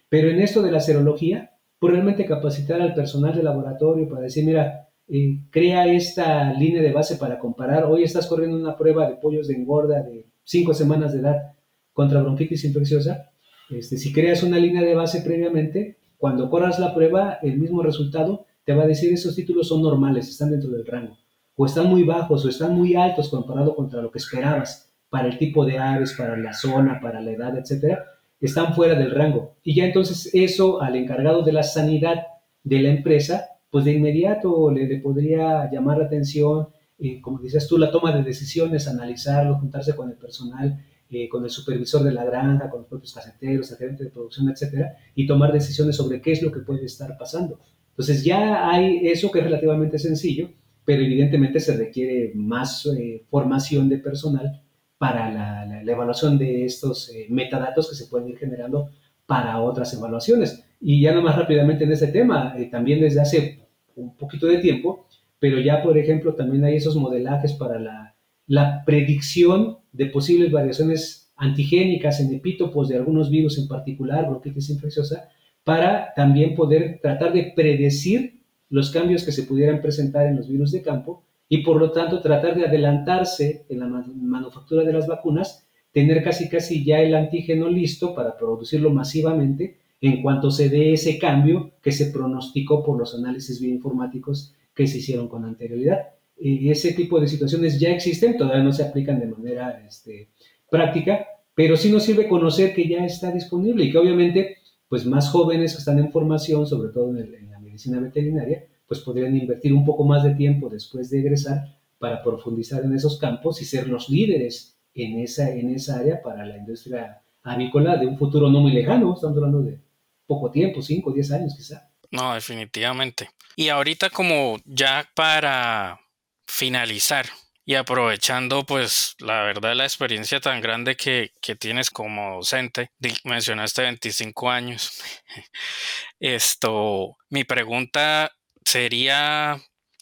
Pero 0.10 0.30
en 0.30 0.42
esto 0.42 0.62
de 0.62 0.72
la 0.72 0.82
serología, 0.82 1.52
por 1.82 1.94
realmente 1.94 2.28
capacitar 2.28 2.80
al 2.80 2.94
personal 2.94 3.36
de 3.36 3.42
laboratorio 3.42 4.08
para 4.08 4.22
decir, 4.22 4.46
mira, 4.46 4.88
eh, 5.08 5.40
crea 5.50 5.92
esta 5.92 6.54
línea 6.54 6.80
de 6.80 6.92
base 6.92 7.16
para 7.16 7.40
comparar. 7.40 7.86
Hoy 7.86 8.04
estás 8.04 8.28
corriendo 8.28 8.56
una 8.56 8.78
prueba 8.78 9.10
de 9.10 9.16
pollos 9.16 9.48
de 9.48 9.56
engorda 9.56 10.04
de 10.04 10.28
cinco 10.44 10.76
semanas 10.76 11.12
de 11.12 11.22
edad 11.22 11.54
contra 11.92 12.22
bronquitis 12.22 12.66
infecciosa. 12.66 13.32
Este, 13.72 13.98
si 13.98 14.14
creas 14.14 14.44
una 14.44 14.60
línea 14.60 14.84
de 14.84 14.94
base 14.94 15.22
previamente, 15.22 15.98
cuando 16.18 16.52
corras 16.52 16.78
la 16.78 16.94
prueba, 16.94 17.40
el 17.42 17.58
mismo 17.58 17.82
resultado 17.82 18.46
te 18.64 18.76
va 18.76 18.84
a 18.84 18.88
decir 18.88 19.12
esos 19.12 19.36
títulos 19.36 19.68
son 19.68 19.82
normales, 19.82 20.30
están 20.30 20.52
dentro 20.52 20.70
del 20.70 20.86
rango, 20.86 21.18
o 21.56 21.66
están 21.66 21.88
muy 21.88 22.04
bajos 22.04 22.46
o 22.46 22.50
están 22.50 22.76
muy 22.76 22.94
altos 22.94 23.30
comparado 23.30 23.76
contra 23.76 24.04
lo 24.04 24.12
que 24.12 24.20
esperabas 24.20 24.94
para 25.10 25.30
el 25.30 25.40
tipo 25.40 25.66
de 25.66 25.80
aves, 25.80 26.14
para 26.14 26.38
la 26.38 26.54
zona, 26.54 27.00
para 27.02 27.22
la 27.22 27.32
edad, 27.32 27.58
etcétera 27.58 28.11
están 28.42 28.74
fuera 28.74 28.96
del 28.96 29.12
rango. 29.12 29.56
Y 29.64 29.76
ya 29.76 29.86
entonces 29.86 30.30
eso 30.34 30.82
al 30.82 30.96
encargado 30.96 31.44
de 31.44 31.54
la 31.54 31.64
sanidad 31.64 32.24
de 32.64 32.80
la 32.80 32.90
empresa, 32.90 33.46
pues 33.70 33.86
de 33.86 33.94
inmediato 33.94 34.72
le, 34.72 35.00
podría 35.00 35.70
llamar 35.72 36.00
la 36.00 36.06
atención, 36.06 36.68
eh, 37.00 37.22
como 37.22 37.40
dices 37.40 37.68
tú, 37.68 37.78
la 37.78 37.92
toma 37.92 38.16
de 38.16 38.24
decisiones, 38.24 38.88
analizarlo, 38.88 39.60
juntarse 39.60 39.96
con 39.96 40.10
el 40.10 40.16
personal, 40.16 40.84
eh, 41.10 41.30
con 41.30 41.44
el 41.44 41.50
supervisor 41.50 42.04
de 42.04 42.14
la 42.14 42.26
granja, 42.26 42.70
con 42.70 42.82
los 42.82 42.90
propios 42.90 43.14
caseteros, 43.14 43.72
el 43.72 43.78
gerente 43.78 44.04
de 44.06 44.10
producción, 44.10 44.50
etcétera, 44.50 44.98
y 45.16 45.28
tomar 45.28 45.54
decisiones 45.54 45.96
sobre 45.96 46.22
qué 46.22 46.32
es 46.32 46.42
lo 46.42 46.52
que 46.52 46.60
puede 46.60 46.86
estar 46.86 47.18
pasando. 47.18 47.60
Entonces 47.90 48.24
ya 48.24 48.70
hay 48.70 49.08
eso 49.08 49.32
que 49.32 49.40
es 49.40 49.46
relativamente 49.46 50.00
sencillo, 50.00 50.50
pero 50.84 51.04
evidentemente 51.04 51.60
se 51.60 51.78
requiere 51.78 52.32
más 52.34 52.86
eh, 52.88 53.24
formación 53.30 53.88
de 53.90 53.98
personal 53.98 54.62
para 55.02 55.32
la, 55.32 55.82
evaluación 55.82 56.38
de 56.38 56.64
estos 56.64 57.10
eh, 57.10 57.26
metadatos 57.28 57.90
que 57.90 57.96
se 57.96 58.06
pueden 58.06 58.30
ir 58.30 58.38
generando 58.38 58.92
para 59.26 59.60
otras 59.60 59.92
evaluaciones. 59.96 60.64
Y 60.80 61.02
ya 61.02 61.10
nada 61.10 61.24
más 61.24 61.36
rápidamente 61.36 61.86
en 61.86 61.92
este 61.92 62.10
tema, 62.10 62.54
eh, 62.56 62.66
también 62.66 63.02
desde 63.02 63.20
hace 63.20 63.68
un 63.96 64.16
poquito 64.16 64.46
de 64.46 64.60
tiempo, 64.60 65.08
pero 65.40 65.60
ya 65.60 65.82
por 65.82 65.98
ejemplo 65.98 66.36
también 66.36 66.64
hay 66.66 66.76
esos 66.76 66.96
modelajes 66.96 67.54
para 67.54 67.80
la, 67.80 68.16
la 68.46 68.84
predicción 68.86 69.80
de 69.92 70.06
posibles 70.06 70.52
variaciones 70.52 71.34
antigénicas 71.36 72.20
en 72.20 72.36
epítopos 72.36 72.88
de 72.88 72.98
algunos 72.98 73.32
virus 73.32 73.58
en 73.58 73.68
particular, 73.68 74.30
bronquitis 74.30 74.70
infecciosa, 74.70 75.30
para 75.64 76.14
también 76.16 76.54
poder 76.54 77.00
tratar 77.02 77.34
de 77.34 77.52
predecir 77.56 78.44
los 78.70 78.92
cambios 78.92 79.24
que 79.24 79.32
se 79.32 79.44
pudieran 79.44 79.82
presentar 79.82 80.28
en 80.28 80.36
los 80.36 80.48
virus 80.48 80.72
de 80.72 80.84
campo 80.84 81.24
y 81.54 81.64
por 81.64 81.76
lo 81.76 81.92
tanto 81.92 82.22
tratar 82.22 82.56
de 82.56 82.66
adelantarse 82.66 83.66
en 83.68 83.80
la 83.82 83.86
manufactura 83.86 84.86
de 84.86 84.94
las 84.94 85.06
vacunas, 85.06 85.68
tener 85.92 86.24
casi 86.24 86.48
casi 86.48 86.86
ya 86.86 87.02
el 87.02 87.14
antígeno 87.14 87.68
listo 87.68 88.16
para 88.16 88.38
producirlo 88.38 88.90
masivamente 88.90 89.80
en 90.00 90.22
cuanto 90.22 90.50
se 90.50 90.70
dé 90.70 90.94
ese 90.94 91.20
cambio 91.20 91.74
que 91.82 91.92
se 91.92 92.06
pronosticó 92.06 92.86
por 92.86 92.98
los 92.98 93.14
análisis 93.16 93.60
bioinformáticos 93.60 94.56
que 94.74 94.88
se 94.88 95.00
hicieron 95.00 95.28
con 95.28 95.44
anterioridad. 95.44 96.12
Y 96.40 96.70
ese 96.70 96.94
tipo 96.94 97.20
de 97.20 97.28
situaciones 97.28 97.78
ya 97.82 97.90
existen, 97.90 98.38
todavía 98.38 98.64
no 98.64 98.72
se 98.72 98.86
aplican 98.86 99.20
de 99.20 99.28
manera 99.28 99.84
este, 99.86 100.30
práctica, 100.70 101.28
pero 101.54 101.76
sí 101.76 101.92
nos 101.92 102.04
sirve 102.04 102.30
conocer 102.30 102.74
que 102.74 102.88
ya 102.88 103.06
está 103.06 103.30
disponible 103.30 103.84
y 103.84 103.92
que 103.92 103.98
obviamente 103.98 104.56
pues 104.88 105.06
más 105.06 105.30
jóvenes 105.30 105.74
que 105.74 105.80
están 105.80 106.00
en 106.00 106.14
formación, 106.14 106.66
sobre 106.66 106.94
todo 106.94 107.10
en, 107.10 107.52
la 107.52 107.60
medicina 107.60 108.00
veterinaria, 108.00 108.68
pues 108.92 109.00
podrían 109.00 109.38
invertir 109.38 109.72
un 109.72 109.86
poco 109.86 110.04
más 110.04 110.22
de 110.22 110.36
tiempo 110.36 110.68
después 110.68 111.10
de 111.10 111.22
egresar 111.22 111.80
para 111.98 112.22
profundizar 112.22 112.84
en 112.84 112.94
esos 112.94 113.18
campos 113.18 113.62
y 113.62 113.66
ser 113.66 113.88
los 113.88 114.10
líderes 114.10 114.76
en 114.94 115.18
esa, 115.20 115.50
en 115.50 115.74
esa 115.74 116.00
área 116.00 116.22
para 116.22 116.46
la 116.46 116.58
industria 116.58 117.22
avícola 117.42 117.96
de 117.96 118.08
un 118.08 118.18
futuro 118.18 118.50
no 118.50 118.60
muy 118.60 118.74
lejano, 118.74 119.14
estamos 119.14 119.38
hablando 119.38 119.62
de 119.62 119.80
poco 120.28 120.52
tiempo, 120.52 120.82
5 120.82 121.10
o 121.10 121.14
10 121.14 121.32
años 121.32 121.56
quizá. 121.56 121.90
No, 122.12 122.34
definitivamente. 122.34 123.30
Y 123.56 123.70
ahorita 123.70 124.10
como 124.10 124.58
ya 124.66 125.08
para 125.16 125.98
finalizar, 126.46 127.28
y 127.64 127.76
aprovechando, 127.76 128.66
pues, 128.66 129.16
la 129.20 129.44
verdad, 129.44 129.74
la 129.76 129.86
experiencia 129.86 130.42
tan 130.42 130.60
grande 130.60 130.98
que, 130.98 131.32
tienes 131.58 131.90
como 131.90 132.36
docente, 132.36 132.90
mencionaste 133.24 133.84
25 133.84 134.50
años. 134.50 135.02
Esto, 136.20 137.16
mi 137.30 137.46
pregunta 137.46 138.32
sería, 138.66 139.58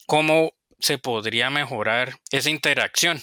¿cómo 0.06 0.52
se 0.80 0.98
podría 0.98 1.50
mejorar 1.50 2.14
esa 2.32 2.50
interacción 2.50 3.20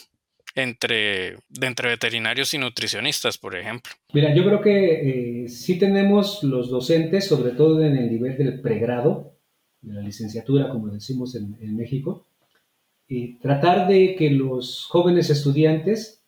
entre, 0.54 1.36
entre 1.60 1.88
veterinarios 1.90 2.54
y 2.54 2.58
nutricionistas, 2.58 3.38
por 3.38 3.56
ejemplo? 3.56 3.92
Mira, 4.12 4.34
yo 4.34 4.44
creo 4.44 4.60
que 4.60 5.44
eh, 5.44 5.48
sí 5.48 5.78
tenemos 5.78 6.42
los 6.42 6.70
docentes, 6.70 7.26
sobre 7.26 7.52
todo 7.52 7.82
en 7.82 7.96
el 7.96 8.10
nivel 8.10 8.36
del 8.36 8.60
pregrado, 8.60 9.38
de 9.80 9.94
la 9.94 10.02
licenciatura, 10.02 10.68
como 10.68 10.88
decimos 10.88 11.34
en, 11.34 11.56
en 11.60 11.76
México, 11.76 12.26
tratar 13.40 13.86
de 13.88 14.16
que 14.16 14.30
los 14.30 14.86
jóvenes 14.86 15.30
estudiantes 15.30 16.24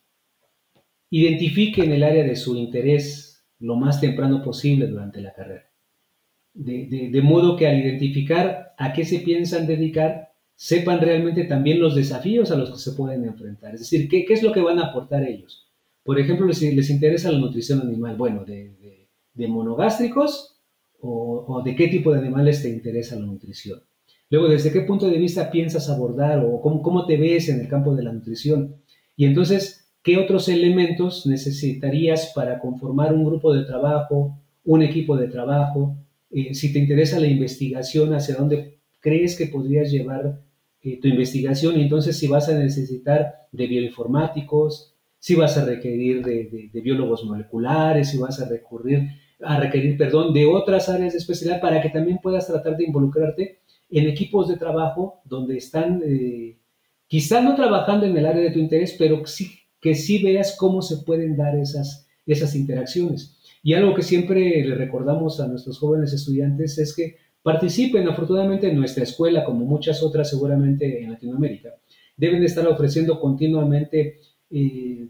identifiquen 1.09 1.91
el 1.91 2.03
área 2.03 2.23
de 2.23 2.35
su 2.35 2.55
interés 2.55 3.45
lo 3.59 3.75
más 3.75 3.99
temprano 3.99 4.41
posible 4.43 4.87
durante 4.87 5.21
la 5.21 5.33
carrera. 5.33 5.68
De, 6.53 7.21
modo 7.23 7.55
que 7.55 7.67
al 7.67 7.79
identificar 7.79 8.73
a 8.77 8.93
qué 8.93 9.05
se 9.05 9.19
piensan 9.19 9.67
dedicar, 9.67 10.29
sepan 10.55 10.99
realmente 10.99 11.45
también 11.45 11.79
los 11.79 11.95
desafíos 11.95 12.51
a 12.51 12.57
los 12.57 12.71
que 12.71 12.77
se 12.77 12.91
pueden 12.93 13.23
enfrentar. 13.25 13.75
Es 13.75 13.81
decir, 13.81 14.09
qué, 14.09 14.25
es 14.27 14.43
lo 14.43 14.51
que 14.51 14.61
van 14.61 14.79
a 14.79 14.87
aportar 14.87 15.23
ellos. 15.23 15.69
Por 16.03 16.19
ejemplo, 16.19 16.47
les, 16.47 16.61
les 16.61 16.89
interesa 16.89 17.31
la 17.31 17.39
nutrición 17.39 17.81
animal. 17.81 18.17
Bueno, 18.17 18.43
de, 18.43 18.75
monogástricos 19.47 20.59
o, 20.99 21.45
o 21.47 21.63
de 21.63 21.75
qué 21.75 21.87
tipo 21.87 22.11
de 22.11 22.19
animales 22.19 22.61
te 22.61 22.69
interesa 22.69 23.15
la 23.15 23.25
nutrición. 23.25 23.81
Luego, 24.31 24.47
¿desde 24.47 24.71
qué 24.71 24.81
punto 24.81 25.09
de 25.09 25.17
vista 25.17 25.49
piensas 25.49 25.89
abordar 25.89 26.39
o 26.45 26.61
cómo, 26.61 27.05
te 27.07 27.17
ves 27.17 27.49
en 27.49 27.61
el 27.61 27.67
campo 27.67 27.95
de 27.95 28.03
la 28.03 28.13
nutrición? 28.13 28.75
Y 29.15 29.25
entonces, 29.25 29.91
¿qué 30.03 30.17
otros 30.17 30.47
elementos 30.49 31.25
necesitarías 31.25 32.31
para 32.35 32.59
conformar 32.59 33.11
un 33.11 33.25
grupo 33.25 33.51
de 33.51 33.63
trabajo, 33.63 34.37
un 34.63 34.83
equipo 34.83 35.17
de 35.17 35.29
trabajo? 35.29 35.97
Eh, 36.31 36.53
si 36.53 36.71
te 36.73 36.79
interesa 36.79 37.19
la 37.19 37.27
investigación, 37.27 38.13
¿hacia 38.13 38.35
dónde 38.35 38.79
crees 38.99 39.37
que 39.37 39.47
podrías 39.47 39.91
llevar 39.91 40.41
eh, 40.81 40.99
tu 40.99 41.07
investigación? 41.07 41.79
Y 41.79 41.83
entonces, 41.83 42.17
si 42.17 42.27
vas 42.27 42.49
a 42.49 42.57
necesitar 42.57 43.47
de 43.51 43.67
bioinformáticos, 43.67 44.95
si 45.17 45.35
vas 45.35 45.57
a 45.57 45.65
requerir 45.65 46.23
de, 46.23 46.69
de 46.71 46.81
biólogos 46.81 47.25
moleculares, 47.25 48.09
si 48.09 48.17
vas 48.17 48.39
a 48.39 48.47
recurrir 48.47 49.09
a 49.41 49.59
requerir, 49.59 49.97
perdón, 49.97 50.33
de 50.33 50.45
otras 50.45 50.89
áreas 50.89 51.13
de 51.13 51.19
especialidad 51.19 51.61
para 51.61 51.81
que 51.81 51.89
también 51.89 52.19
puedas 52.21 52.47
tratar 52.47 52.75
de 52.75 52.85
involucrarte 52.85 53.59
en 53.89 54.07
equipos 54.07 54.47
de 54.47 54.57
trabajo 54.57 55.21
donde 55.23 55.57
están, 55.57 56.01
eh, 56.05 56.57
quizá 57.07 57.41
no 57.41 57.55
trabajando 57.55 58.05
en 58.05 58.17
el 58.17 58.25
área 58.25 58.43
de 58.43 58.51
tu 58.51 58.59
interés, 58.59 58.95
pero 58.97 59.25
sí, 59.25 59.51
que 59.79 59.95
sí 59.95 60.21
veas 60.21 60.55
cómo 60.57 60.81
se 60.81 60.97
pueden 60.97 61.37
dar 61.37 61.55
esas, 61.57 62.07
esas 62.25 62.55
interacciones. 62.55 63.38
Y 63.63 63.73
algo 63.73 63.93
que 63.93 64.01
siempre 64.01 64.63
le 64.63 64.75
recordamos 64.75 65.39
a 65.39 65.47
nuestros 65.47 65.79
jóvenes 65.79 66.13
estudiantes 66.13 66.77
es 66.77 66.95
que 66.95 67.17
participen, 67.41 68.07
afortunadamente 68.07 68.69
en 68.69 68.77
nuestra 68.77 69.03
escuela, 69.03 69.43
como 69.43 69.65
muchas 69.65 70.01
otras 70.03 70.29
seguramente 70.29 71.01
en 71.03 71.11
Latinoamérica, 71.11 71.69
deben 72.15 72.43
estar 72.43 72.67
ofreciendo 72.67 73.19
continuamente 73.19 74.19
eh, 74.49 75.07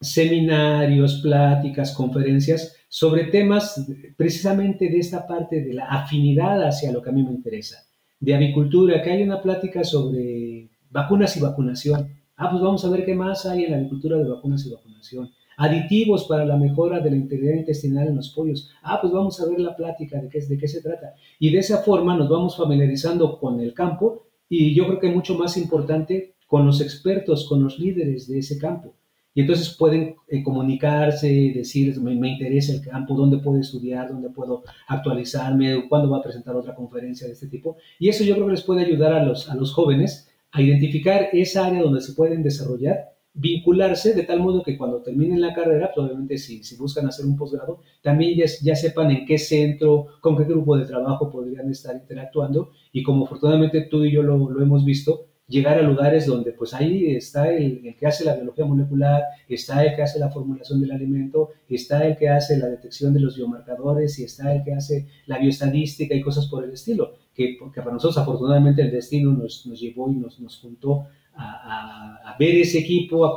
seminarios, 0.00 1.20
pláticas, 1.22 1.92
conferencias 1.92 2.76
sobre 2.88 3.24
temas 3.24 3.86
precisamente 4.16 4.88
de 4.88 4.98
esta 4.98 5.26
parte 5.26 5.62
de 5.62 5.74
la 5.74 5.86
afinidad 5.86 6.66
hacia 6.66 6.92
lo 6.92 7.02
que 7.02 7.10
a 7.10 7.12
mí 7.12 7.22
me 7.22 7.32
interesa 7.32 7.84
de 8.18 8.34
avicultura, 8.34 9.02
que 9.02 9.10
hay 9.10 9.22
una 9.22 9.40
plática 9.40 9.82
sobre 9.82 10.68
vacunas 10.90 11.36
y 11.36 11.40
vacunación. 11.40 12.08
Ah, 12.36 12.50
pues 12.50 12.62
vamos 12.62 12.84
a 12.84 12.90
ver 12.90 13.04
qué 13.04 13.14
más 13.14 13.46
hay 13.46 13.64
en 13.64 13.70
la 13.72 13.76
agricultura 13.78 14.18
de 14.18 14.28
vacunas 14.28 14.64
y 14.66 14.70
vacunación. 14.70 15.30
Aditivos 15.62 16.24
para 16.24 16.46
la 16.46 16.56
mejora 16.56 17.00
de 17.00 17.10
la 17.10 17.16
integridad 17.16 17.52
intestinal 17.52 18.08
en 18.08 18.16
los 18.16 18.30
pollos. 18.30 18.70
Ah, 18.82 18.98
pues 18.98 19.12
vamos 19.12 19.38
a 19.40 19.46
ver 19.46 19.60
la 19.60 19.76
plática 19.76 20.18
de 20.18 20.30
qué, 20.30 20.40
de 20.40 20.56
qué 20.56 20.66
se 20.66 20.80
trata. 20.80 21.12
Y 21.38 21.50
de 21.52 21.58
esa 21.58 21.82
forma 21.82 22.16
nos 22.16 22.30
vamos 22.30 22.56
familiarizando 22.56 23.38
con 23.38 23.60
el 23.60 23.74
campo 23.74 24.22
y 24.48 24.74
yo 24.74 24.86
creo 24.86 24.98
que 24.98 25.10
mucho 25.10 25.34
más 25.34 25.58
importante 25.58 26.34
con 26.46 26.64
los 26.64 26.80
expertos, 26.80 27.46
con 27.46 27.62
los 27.62 27.78
líderes 27.78 28.26
de 28.26 28.38
ese 28.38 28.58
campo. 28.58 28.94
Y 29.34 29.42
entonces 29.42 29.76
pueden 29.78 30.16
eh, 30.28 30.42
comunicarse, 30.42 31.28
decir, 31.54 32.00
me, 32.00 32.14
me, 32.14 32.30
interesa 32.30 32.72
el 32.72 32.80
campo, 32.80 33.14
dónde 33.14 33.36
puedo 33.36 33.60
estudiar, 33.60 34.08
dónde 34.08 34.30
puedo 34.30 34.64
actualizarme, 34.88 35.86
cuándo 35.90 36.08
va 36.08 36.20
a 36.20 36.22
presentar 36.22 36.56
otra 36.56 36.74
conferencia 36.74 37.26
de 37.26 37.34
este 37.34 37.48
tipo. 37.48 37.76
Y 37.98 38.08
eso 38.08 38.24
yo 38.24 38.32
creo 38.34 38.46
que 38.46 38.52
les 38.52 38.62
puede 38.62 38.86
ayudar 38.86 39.12
a 39.12 39.22
los, 39.22 39.50
a 39.50 39.54
los 39.56 39.74
jóvenes 39.74 40.30
a 40.52 40.62
identificar 40.62 41.28
esa 41.34 41.66
área 41.66 41.82
donde 41.82 42.00
se 42.00 42.14
pueden 42.14 42.42
desarrollar, 42.42 43.09
vincularse 43.34 44.14
de 44.14 44.24
tal 44.24 44.40
modo 44.40 44.62
que 44.62 44.76
cuando 44.76 45.02
terminen 45.02 45.40
la 45.40 45.54
carrera, 45.54 45.92
probablemente 45.94 46.38
si, 46.38 46.62
si 46.64 46.76
buscan 46.76 47.06
hacer 47.06 47.26
un 47.26 47.36
posgrado, 47.36 47.80
también 48.02 48.36
ya, 48.36 48.46
ya, 48.62 48.74
sepan 48.74 49.10
en 49.10 49.24
qué 49.26 49.38
centro, 49.38 50.06
con 50.20 50.36
qué 50.36 50.44
grupo 50.44 50.76
de 50.76 50.86
trabajo 50.86 51.30
podrían 51.30 51.70
estar 51.70 51.94
interactuando. 51.94 52.72
Y 52.92 53.02
como 53.02 53.26
afortunadamente 53.26 53.82
tú 53.82 54.04
y 54.04 54.12
yo 54.12 54.22
lo, 54.22 54.50
lo 54.50 54.62
hemos 54.62 54.84
visto, 54.84 55.26
llegar 55.50 55.78
a 55.78 55.82
lugares 55.82 56.26
donde 56.26 56.52
pues 56.52 56.72
ahí 56.72 57.14
está 57.14 57.50
el, 57.52 57.94
que 57.98 58.06
hace 58.06 58.24
la 58.24 58.36
biología 58.36 58.64
molecular, 58.64 59.22
está 59.48 59.84
el 59.84 59.96
que 59.96 60.02
hace 60.02 60.20
la 60.20 60.30
formulación 60.30 60.80
del 60.80 60.92
alimento, 60.92 61.50
está 61.68 62.06
el 62.06 62.16
que 62.16 62.28
hace 62.28 62.56
la 62.56 62.68
detección 62.68 63.12
de 63.12 63.20
los 63.20 63.36
biomarcadores 63.36 64.18
y 64.20 64.24
está 64.24 64.54
el 64.54 64.62
que 64.62 64.74
hace 64.74 65.08
la 65.26 65.38
bioestadística 65.38 66.14
y 66.14 66.20
cosas 66.20 66.46
por 66.46 66.64
el 66.64 66.70
estilo, 66.70 67.16
que, 67.34 67.58
para 67.74 67.90
nosotros 67.90 68.18
afortunadamente 68.18 68.82
el 68.82 68.92
destino 68.92 69.32
nos, 69.32 69.66
nos 69.66 69.80
llevó 69.80 70.10
y 70.10 70.14
nos, 70.14 70.38
nos 70.38 70.56
juntó 70.56 71.06
a, 71.34 72.36
ver 72.38 72.56
ese 72.56 72.78
equipo, 72.78 73.26
a 73.26 73.34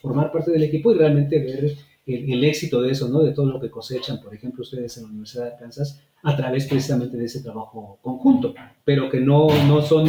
formar 0.00 0.32
parte 0.32 0.50
del 0.50 0.64
equipo 0.64 0.92
y 0.92 0.98
realmente 0.98 1.38
ver 1.38 1.72
el, 2.06 2.44
éxito 2.44 2.82
de 2.82 2.90
eso, 2.90 3.08
¿no? 3.08 3.22
de 3.22 3.32
todo 3.32 3.46
lo 3.46 3.60
que 3.60 3.70
cosechan, 3.70 4.20
por 4.20 4.34
ejemplo, 4.34 4.62
ustedes 4.62 4.96
en 4.96 5.04
la 5.04 5.08
Universidad 5.10 5.52
de 5.52 5.58
Kansas, 5.58 6.02
a 6.22 6.36
través 6.36 6.66
precisamente 6.66 7.16
de 7.16 7.24
ese 7.24 7.42
trabajo 7.42 7.98
conjunto, 8.02 8.54
pero 8.84 9.08
que 9.08 9.20
no, 9.20 9.48
no 9.66 9.80
son 9.82 10.06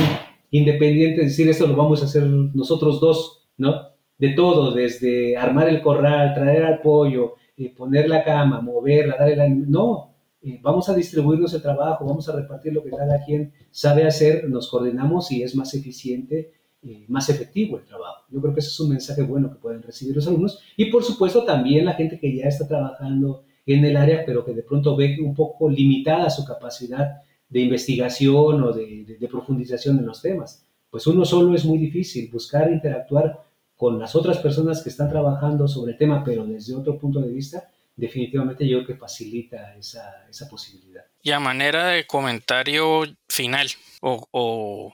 independiente, 0.51 1.21
es 1.21 1.29
decir, 1.29 1.49
esto 1.49 1.67
lo 1.67 1.75
vamos 1.75 2.01
a 2.01 2.05
hacer 2.05 2.23
nosotros 2.23 2.99
dos, 2.99 3.47
¿no? 3.57 3.91
De 4.17 4.29
todo, 4.29 4.71
desde 4.71 5.37
armar 5.37 5.69
el 5.69 5.81
corral, 5.81 6.33
traer 6.33 6.63
al 6.63 6.81
pollo, 6.81 7.35
eh, 7.57 7.73
poner 7.75 8.09
la 8.09 8.23
cama, 8.23 8.61
moverla, 8.61 9.15
dar 9.17 9.29
el 9.29 9.69
No, 9.69 10.13
eh, 10.43 10.59
vamos 10.61 10.89
a 10.89 10.95
distribuirnos 10.95 11.53
el 11.53 11.61
trabajo, 11.61 12.05
vamos 12.05 12.27
a 12.27 12.35
repartir 12.35 12.73
lo 12.73 12.83
que 12.83 12.91
cada 12.91 13.23
quien 13.23 13.53
sabe 13.71 14.05
hacer, 14.05 14.49
nos 14.49 14.69
coordinamos 14.69 15.31
y 15.31 15.43
es 15.43 15.55
más 15.55 15.73
eficiente, 15.73 16.51
eh, 16.83 17.05
más 17.07 17.29
efectivo 17.29 17.77
el 17.77 17.85
trabajo. 17.85 18.25
Yo 18.29 18.41
creo 18.41 18.53
que 18.53 18.59
ese 18.59 18.69
es 18.69 18.79
un 18.79 18.89
mensaje 18.89 19.21
bueno 19.21 19.51
que 19.51 19.59
pueden 19.59 19.83
recibir 19.83 20.15
los 20.15 20.27
alumnos 20.27 20.59
y 20.75 20.85
por 20.85 21.03
supuesto 21.03 21.43
también 21.43 21.85
la 21.85 21.93
gente 21.93 22.19
que 22.19 22.35
ya 22.35 22.45
está 22.45 22.67
trabajando 22.67 23.43
en 23.65 23.85
el 23.85 23.95
área, 23.95 24.23
pero 24.25 24.43
que 24.43 24.53
de 24.53 24.63
pronto 24.63 24.95
ve 24.95 25.17
un 25.21 25.35
poco 25.35 25.69
limitada 25.69 26.29
su 26.29 26.43
capacidad 26.43 27.21
de 27.49 27.59
investigación 27.59 28.63
o 28.63 28.71
de, 28.73 29.27
profundización 29.29 29.99
en 29.99 30.07
los 30.07 30.21
temas. 30.21 30.65
Pues 30.89 31.05
uno 31.07 31.23
solo 31.25 31.53
es 31.53 31.65
muy 31.65 31.77
difícil, 31.77 32.29
buscar 32.31 32.71
interactuar 32.71 33.39
con 33.75 33.99
las 33.99 34.15
otras 34.15 34.37
personas 34.39 34.81
que 34.81 34.89
están 34.89 35.09
trabajando 35.09 35.67
sobre 35.67 35.93
el 35.93 35.97
tema, 35.97 36.23
pero 36.23 36.45
desde 36.45 36.75
otro 36.75 36.97
punto 36.97 37.19
de 37.21 37.31
vista, 37.31 37.69
definitivamente 37.95 38.67
yo 38.67 38.77
creo 38.77 38.87
que 38.87 38.95
facilita 38.95 39.75
esa, 39.75 40.25
esa 40.29 40.49
posibilidad. 40.49 41.03
Y 41.21 41.31
a 41.31 41.39
manera 41.39 41.87
de 41.87 42.05
comentario 42.05 43.03
final, 43.27 43.67
o, 44.01 44.27
o 44.31 44.93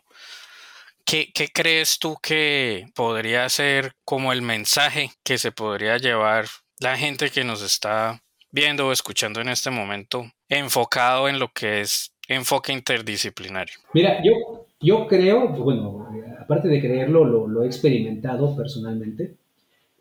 ¿qué, 1.08 1.32
¿qué, 1.34 1.48
crees 1.48 1.98
tú 2.00 2.18
que 2.22 2.86
podría 2.94 3.48
ser 3.50 3.94
como 4.04 4.34
el 4.34 4.42
mensaje 4.42 5.12
que 5.24 5.38
se 5.38 5.52
podría 5.52 5.98
llevar 5.98 6.46
la 6.80 6.98
gente 6.98 7.30
que 7.30 7.44
nos 7.44 7.64
está 7.64 8.22
viendo 8.52 8.88
o 8.88 8.92
escuchando 8.92 9.42
en 9.42 9.50
este 9.50 9.72
momento 9.72 10.26
enfocado 10.50 11.30
en 11.30 11.40
lo 11.40 11.48
que 11.54 11.82
es 11.82 12.12
enfoque 12.28 12.74
interdisciplinario? 12.74 13.76
Mira, 13.94 14.22
yo, 14.24 14.68
yo 14.82 15.08
creo, 15.08 15.50
bueno, 15.50 16.08
aparte 16.40 16.68
de 16.68 16.82
creerlo, 16.82 17.48
lo, 17.48 17.64
he 17.64 17.68
experimentado 17.68 18.56
personalmente. 18.56 19.36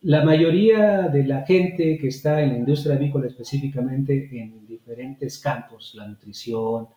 La 0.03 0.25
mayoría 0.25 1.03
de 1.03 1.25
la 1.25 1.47
gente 1.47 1.99
que 1.99 2.09
está 2.09 2.43
en 2.43 2.51
la 2.51 2.59
industria 2.59 2.97
avícola 2.97 3.27
específicamente 3.27 4.29
en 4.33 4.67
diferentes 4.67 5.39
campos, 5.39 5.95
la 5.97 6.07
nutrición, 6.07 6.89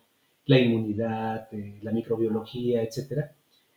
la 0.46 0.58
inmunidad, 0.58 1.48
eh, 1.52 1.78
la 1.82 1.92
microbiología, 1.92 2.82
etcétera, 2.82 3.32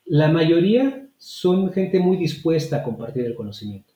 la 0.05 0.29
mayoría 0.29 1.07
son 1.17 1.71
gente 1.71 1.99
muy 1.99 2.17
dispuesta 2.17 2.77
a 2.77 2.83
compartir 2.83 3.25
el 3.25 3.35
conocimiento. 3.35 3.93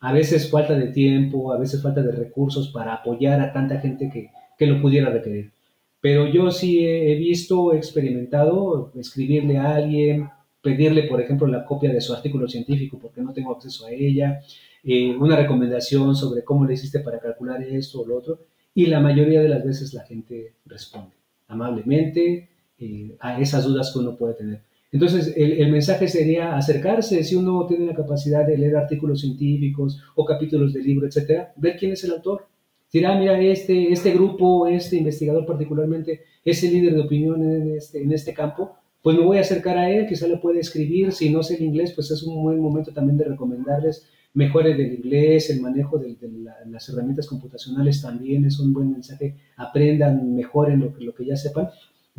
A 0.00 0.12
veces 0.12 0.50
falta 0.50 0.74
de 0.74 0.88
tiempo, 0.88 1.52
a 1.52 1.58
veces 1.58 1.82
falta 1.82 2.02
de 2.02 2.12
recursos 2.12 2.68
para 2.68 2.94
apoyar 2.94 3.40
a 3.40 3.52
tanta 3.52 3.80
gente 3.80 4.08
que, 4.08 4.30
que 4.56 4.66
lo 4.66 4.80
pudiera 4.80 5.10
requerir. 5.10 5.50
Pero 6.00 6.28
yo 6.28 6.50
sí 6.52 6.86
he 6.86 7.16
visto, 7.16 7.72
he 7.72 7.76
experimentado 7.76 8.92
escribirle 8.94 9.58
a 9.58 9.74
alguien, 9.74 10.28
pedirle, 10.62 11.04
por 11.04 11.20
ejemplo, 11.20 11.46
la 11.48 11.64
copia 11.64 11.92
de 11.92 12.00
su 12.00 12.12
artículo 12.12 12.48
científico 12.48 12.98
porque 13.00 13.20
no 13.20 13.32
tengo 13.32 13.52
acceso 13.52 13.86
a 13.86 13.90
ella, 13.90 14.40
eh, 14.84 15.16
una 15.16 15.36
recomendación 15.36 16.14
sobre 16.14 16.44
cómo 16.44 16.64
le 16.64 16.74
hiciste 16.74 17.00
para 17.00 17.18
calcular 17.18 17.62
esto 17.62 18.00
o 18.00 18.06
lo 18.06 18.16
otro, 18.16 18.38
y 18.74 18.86
la 18.86 19.00
mayoría 19.00 19.40
de 19.40 19.48
las 19.48 19.64
veces 19.64 19.92
la 19.92 20.04
gente 20.04 20.54
responde 20.66 21.16
amablemente 21.48 22.48
eh, 22.78 23.16
a 23.18 23.40
esas 23.40 23.64
dudas 23.64 23.90
que 23.92 23.98
uno 23.98 24.16
puede 24.16 24.34
tener. 24.34 24.60
Entonces, 24.90 25.34
el, 25.36 25.70
mensaje 25.70 26.08
sería 26.08 26.56
acercarse, 26.56 27.22
si 27.22 27.36
uno 27.36 27.66
tiene 27.66 27.86
la 27.86 27.94
capacidad 27.94 28.46
de 28.46 28.56
leer 28.56 28.76
artículos 28.76 29.20
científicos 29.20 30.00
o 30.14 30.24
capítulos 30.24 30.72
de 30.72 30.82
libro, 30.82 31.06
etcétera, 31.06 31.52
ver 31.56 31.76
quién 31.76 31.92
es 31.92 32.04
el 32.04 32.12
autor. 32.12 32.46
Decir, 32.86 33.06
ah, 33.06 33.18
mira, 33.18 33.38
este, 33.38 33.92
este 33.92 34.12
grupo, 34.12 34.66
este 34.66 34.96
investigador 34.96 35.44
particularmente, 35.44 36.22
es 36.42 36.64
el 36.64 36.72
líder 36.72 36.94
de 36.94 37.00
opinión 37.02 37.42
en 37.42 37.76
este, 37.76 38.02
este 38.02 38.32
campo, 38.32 38.76
pues 39.02 39.16
me 39.16 39.24
voy 39.24 39.36
a 39.36 39.42
acercar 39.42 39.76
a 39.76 39.90
él, 39.90 40.06
quizá 40.06 40.26
le 40.26 40.38
puede 40.38 40.60
escribir, 40.60 41.12
si 41.12 41.28
no 41.28 41.42
sé 41.42 41.56
el 41.56 41.64
inglés, 41.64 41.92
pues 41.94 42.10
es 42.10 42.22
un 42.22 42.42
buen 42.42 42.58
momento 42.58 42.92
también 42.92 43.18
de 43.18 43.24
recomendarles 43.24 44.08
mejores 44.34 44.76
del 44.76 44.94
inglés, 44.94 45.50
el 45.50 45.60
manejo 45.60 45.98
de, 45.98 46.16
las 46.66 46.88
herramientas 46.88 47.26
computacionales 47.26 48.00
también 48.00 48.44
es 48.44 48.58
un 48.60 48.72
buen 48.72 48.90
mensaje, 48.92 49.36
aprendan, 49.56 50.34
mejoren 50.34 50.80
lo, 50.80 50.94
lo 50.98 51.14
que 51.14 51.26
ya 51.26 51.36
sepan 51.36 51.68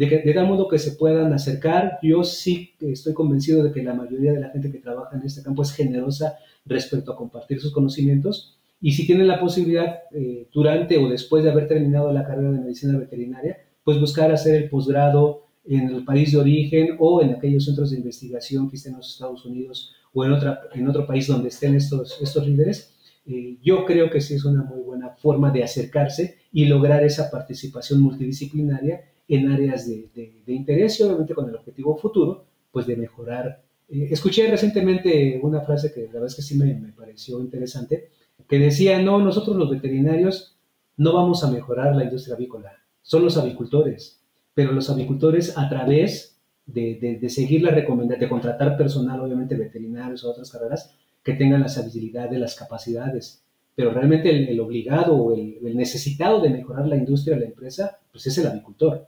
de, 0.08 0.34
tal 0.34 0.48
modo 0.48 0.70
que 0.70 0.80
se 0.80 0.94
puedan 0.94 1.34
acercar. 1.34 2.00
Yo 2.02 2.24
sí 2.24 2.74
estoy 2.80 3.14
convencido 3.14 3.64
de 3.64 3.72
que 3.74 3.84
la 3.84 3.94
mayoría 3.94 4.32
de 4.32 4.40
la 4.40 4.50
gente 4.50 4.72
que 4.72 4.78
trabaja 4.80 5.18
en 5.18 5.24
este 5.24 5.44
campo 5.44 5.62
es 5.62 5.74
generosa 5.74 6.38
respecto 6.66 7.12
a 7.12 7.18
compartir 7.18 7.60
sus 7.60 7.74
conocimientos 7.74 8.58
y 8.80 8.94
si 8.94 9.06
tienen 9.06 9.28
la 9.28 9.42
posibilidad 9.42 10.04
eh, 10.14 10.48
durante 10.54 10.98
o 10.98 11.10
después 11.10 11.44
de 11.44 11.52
haber 11.52 11.68
terminado 11.68 12.14
la 12.14 12.26
carrera 12.26 12.52
de 12.52 12.60
medicina 12.60 12.98
veterinaria, 12.98 13.58
pues 13.84 14.00
buscar 14.00 14.32
hacer 14.32 14.56
el 14.56 14.70
posgrado 14.70 15.48
en 15.66 15.90
el 15.90 16.06
país 16.06 16.32
de 16.32 16.38
origen 16.38 16.96
o 16.98 17.22
en 17.22 17.32
aquellos 17.32 17.66
centros 17.66 17.92
de 17.92 17.98
investigación 17.98 18.70
que 18.70 18.78
estén 18.78 18.94
en 18.94 19.00
los 19.00 19.12
Estados 19.12 19.46
Unidos 19.46 19.94
o 20.14 20.24
en, 20.24 20.32
otra, 20.32 20.62
en 20.74 20.88
otro 20.88 21.06
país 21.06 21.28
donde 21.28 21.50
estén 21.50 21.76
estos, 21.76 22.22
estos 22.22 22.48
líderes. 22.48 22.96
Eh, 23.28 23.58
yo 23.62 23.86
creo 23.86 24.10
que 24.10 24.22
sí 24.22 24.36
es 24.36 24.46
una 24.46 24.64
muy 24.64 24.80
buena 24.80 25.10
forma 25.10 25.52
de 25.52 25.64
acercarse 25.64 26.38
y 26.54 26.66
lograr 26.66 27.04
esa 27.04 27.30
participación 27.30 28.00
multidisciplinaria 28.02 29.02
en 29.30 29.52
áreas 29.52 29.88
de, 29.88 30.44
interés 30.48 31.00
y 31.00 31.04
obviamente 31.04 31.36
con 31.36 31.48
el 31.48 31.56
objetivo 31.56 31.96
futuro, 31.96 32.46
pues 32.72 32.88
de 32.88 32.98
mejorar. 32.98 33.62
Eh, 33.88 34.08
escuché 34.12 34.50
recientemente 34.50 35.40
una 35.42 35.62
frase 35.62 35.94
que 35.94 36.02
la 36.08 36.14
verdad 36.14 36.28
es 36.28 36.36
que 36.36 36.42
sí 36.42 36.58
me, 36.58 36.74
me, 36.74 36.92
pareció 36.92 37.40
interesante, 37.40 38.10
que 38.48 38.60
decía, 38.60 39.02
no, 39.02 39.20
nosotros 39.20 39.56
los 39.56 39.70
veterinarios 39.70 40.58
no 40.98 41.14
vamos 41.14 41.44
a 41.44 41.52
mejorar 41.52 41.96
la 41.96 42.04
industria 42.04 42.36
avícola, 42.36 42.74
son 43.02 43.24
los 43.24 43.38
avicultores, 43.38 44.22
pero 44.54 44.72
los 44.72 44.90
avicultores 44.90 45.58
a 45.58 45.70
través 45.70 46.40
de, 46.66 47.18
de, 47.20 47.30
seguir 47.30 47.62
la 47.62 47.72
recomendación, 47.72 48.20
de 48.20 48.30
contratar 48.30 48.78
personal, 48.78 49.20
obviamente 49.22 49.56
veterinarios 49.56 50.24
o 50.24 50.32
otras 50.32 50.52
carreras, 50.52 50.96
que 51.24 51.34
tengan 51.34 51.62
las 51.62 51.78
habilidades, 51.78 52.40
las 52.40 52.56
capacidades, 52.56 53.44
pero 53.76 53.92
realmente 53.92 54.52
el, 54.52 54.60
obligado 54.60 55.16
o 55.16 55.34
el, 55.34 55.58
el, 55.66 55.78
necesitado 55.78 56.42
de 56.42 56.50
mejorar 56.50 56.88
la 56.88 56.98
industria 56.98 57.36
de 57.36 57.42
la 57.42 57.48
empresa, 57.48 58.00
pues 58.12 58.28
es 58.28 58.38
el 58.38 58.48
avicultor. 58.48 59.08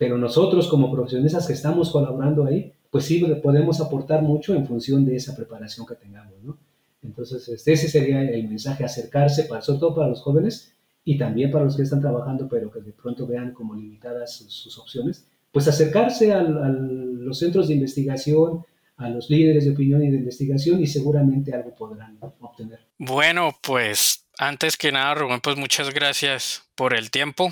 Pero 0.00 0.16
nosotros 0.16 0.66
como 0.66 0.90
profesionistas 0.90 1.46
que 1.46 1.52
estamos 1.52 1.90
colaborando 1.90 2.46
ahí, 2.46 2.72
pues 2.90 3.04
sí 3.04 3.22
podemos 3.42 3.82
aportar 3.82 4.22
mucho 4.22 4.54
en 4.54 4.66
función 4.66 5.04
de 5.04 5.14
esa 5.14 5.36
preparación 5.36 5.86
que 5.86 5.94
tengamos, 5.94 6.42
¿no? 6.42 6.56
Entonces, 7.02 7.46
este, 7.50 7.74
ese 7.74 7.86
sería 7.86 8.22
el 8.22 8.48
mensaje, 8.48 8.82
acercarse, 8.82 9.44
para, 9.44 9.60
sobre 9.60 9.80
todo 9.80 9.94
para 9.94 10.08
los 10.08 10.22
jóvenes 10.22 10.72
y 11.04 11.18
también 11.18 11.50
para 11.50 11.66
los 11.66 11.76
que 11.76 11.82
están 11.82 12.00
trabajando, 12.00 12.48
pero 12.48 12.70
que 12.70 12.80
de 12.80 12.92
pronto 12.92 13.26
vean 13.26 13.52
como 13.52 13.74
limitadas 13.74 14.36
sus, 14.36 14.78
opciones, 14.78 15.26
pues 15.52 15.68
acercarse 15.68 16.32
a, 16.32 16.42
los 16.44 17.38
centros 17.38 17.68
de 17.68 17.74
investigación, 17.74 18.64
a 18.96 19.10
los 19.10 19.28
líderes 19.28 19.66
de 19.66 19.72
opinión 19.72 20.02
y 20.02 20.08
de 20.08 20.16
investigación 20.16 20.80
y 20.80 20.86
seguramente 20.86 21.52
algo 21.52 21.74
podrán 21.74 22.16
obtener. 22.40 22.80
Bueno, 22.96 23.54
pues 23.60 24.24
antes 24.38 24.78
que 24.78 24.92
nada, 24.92 25.14
Rubén, 25.14 25.40
pues 25.42 25.58
muchas 25.58 25.92
gracias 25.92 26.62
por 26.74 26.94
el 26.94 27.10
tiempo 27.10 27.50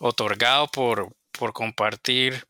otorgado, 0.00 0.66
por, 0.68 1.12
por 1.38 1.52
compartir 1.52 2.44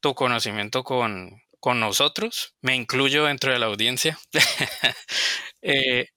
tu 0.00 0.14
conocimiento 0.14 0.84
con, 0.84 1.40
nosotros. 1.64 2.54
Me 2.60 2.76
incluyo 2.76 3.24
dentro 3.24 3.52
de 3.52 3.58
la 3.58 3.66
audiencia. 3.66 4.18
Eh, 5.66 6.08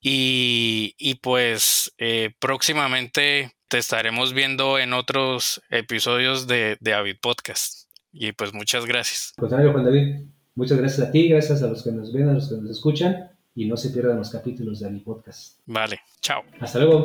y, 0.00 1.14
pues 1.16 1.92
eh, 1.98 2.30
próximamente 2.38 3.50
te 3.66 3.78
estaremos 3.78 4.32
viendo 4.32 4.78
en 4.78 4.92
otros 4.92 5.60
episodios 5.68 6.46
de, 6.46 6.76
de 6.78 6.94
Avid 6.94 7.16
Podcast. 7.20 7.88
Y 8.12 8.30
pues 8.32 8.54
muchas 8.54 8.86
gracias. 8.86 9.32
Contrario, 9.36 9.72
Juan 9.72 9.84
David. 9.84 10.26
Muchas 10.54 10.78
gracias 10.78 11.08
a 11.08 11.12
ti, 11.12 11.28
gracias 11.28 11.62
a 11.62 11.68
los 11.68 11.84
que 11.84 11.92
nos 11.92 12.12
ven, 12.12 12.28
a 12.28 12.32
los 12.32 12.48
que 12.48 12.56
nos 12.56 12.70
escuchan. 12.70 13.30
Y 13.54 13.66
no 13.66 13.76
se 13.76 13.90
pierdan 13.90 14.18
los 14.18 14.30
capítulos 14.30 14.80
de 14.80 14.86
Avid 14.86 15.02
Podcast. 15.02 15.58
Vale, 15.66 16.00
chao. 16.20 16.42
Hasta 16.60 16.78
luego. 16.78 17.04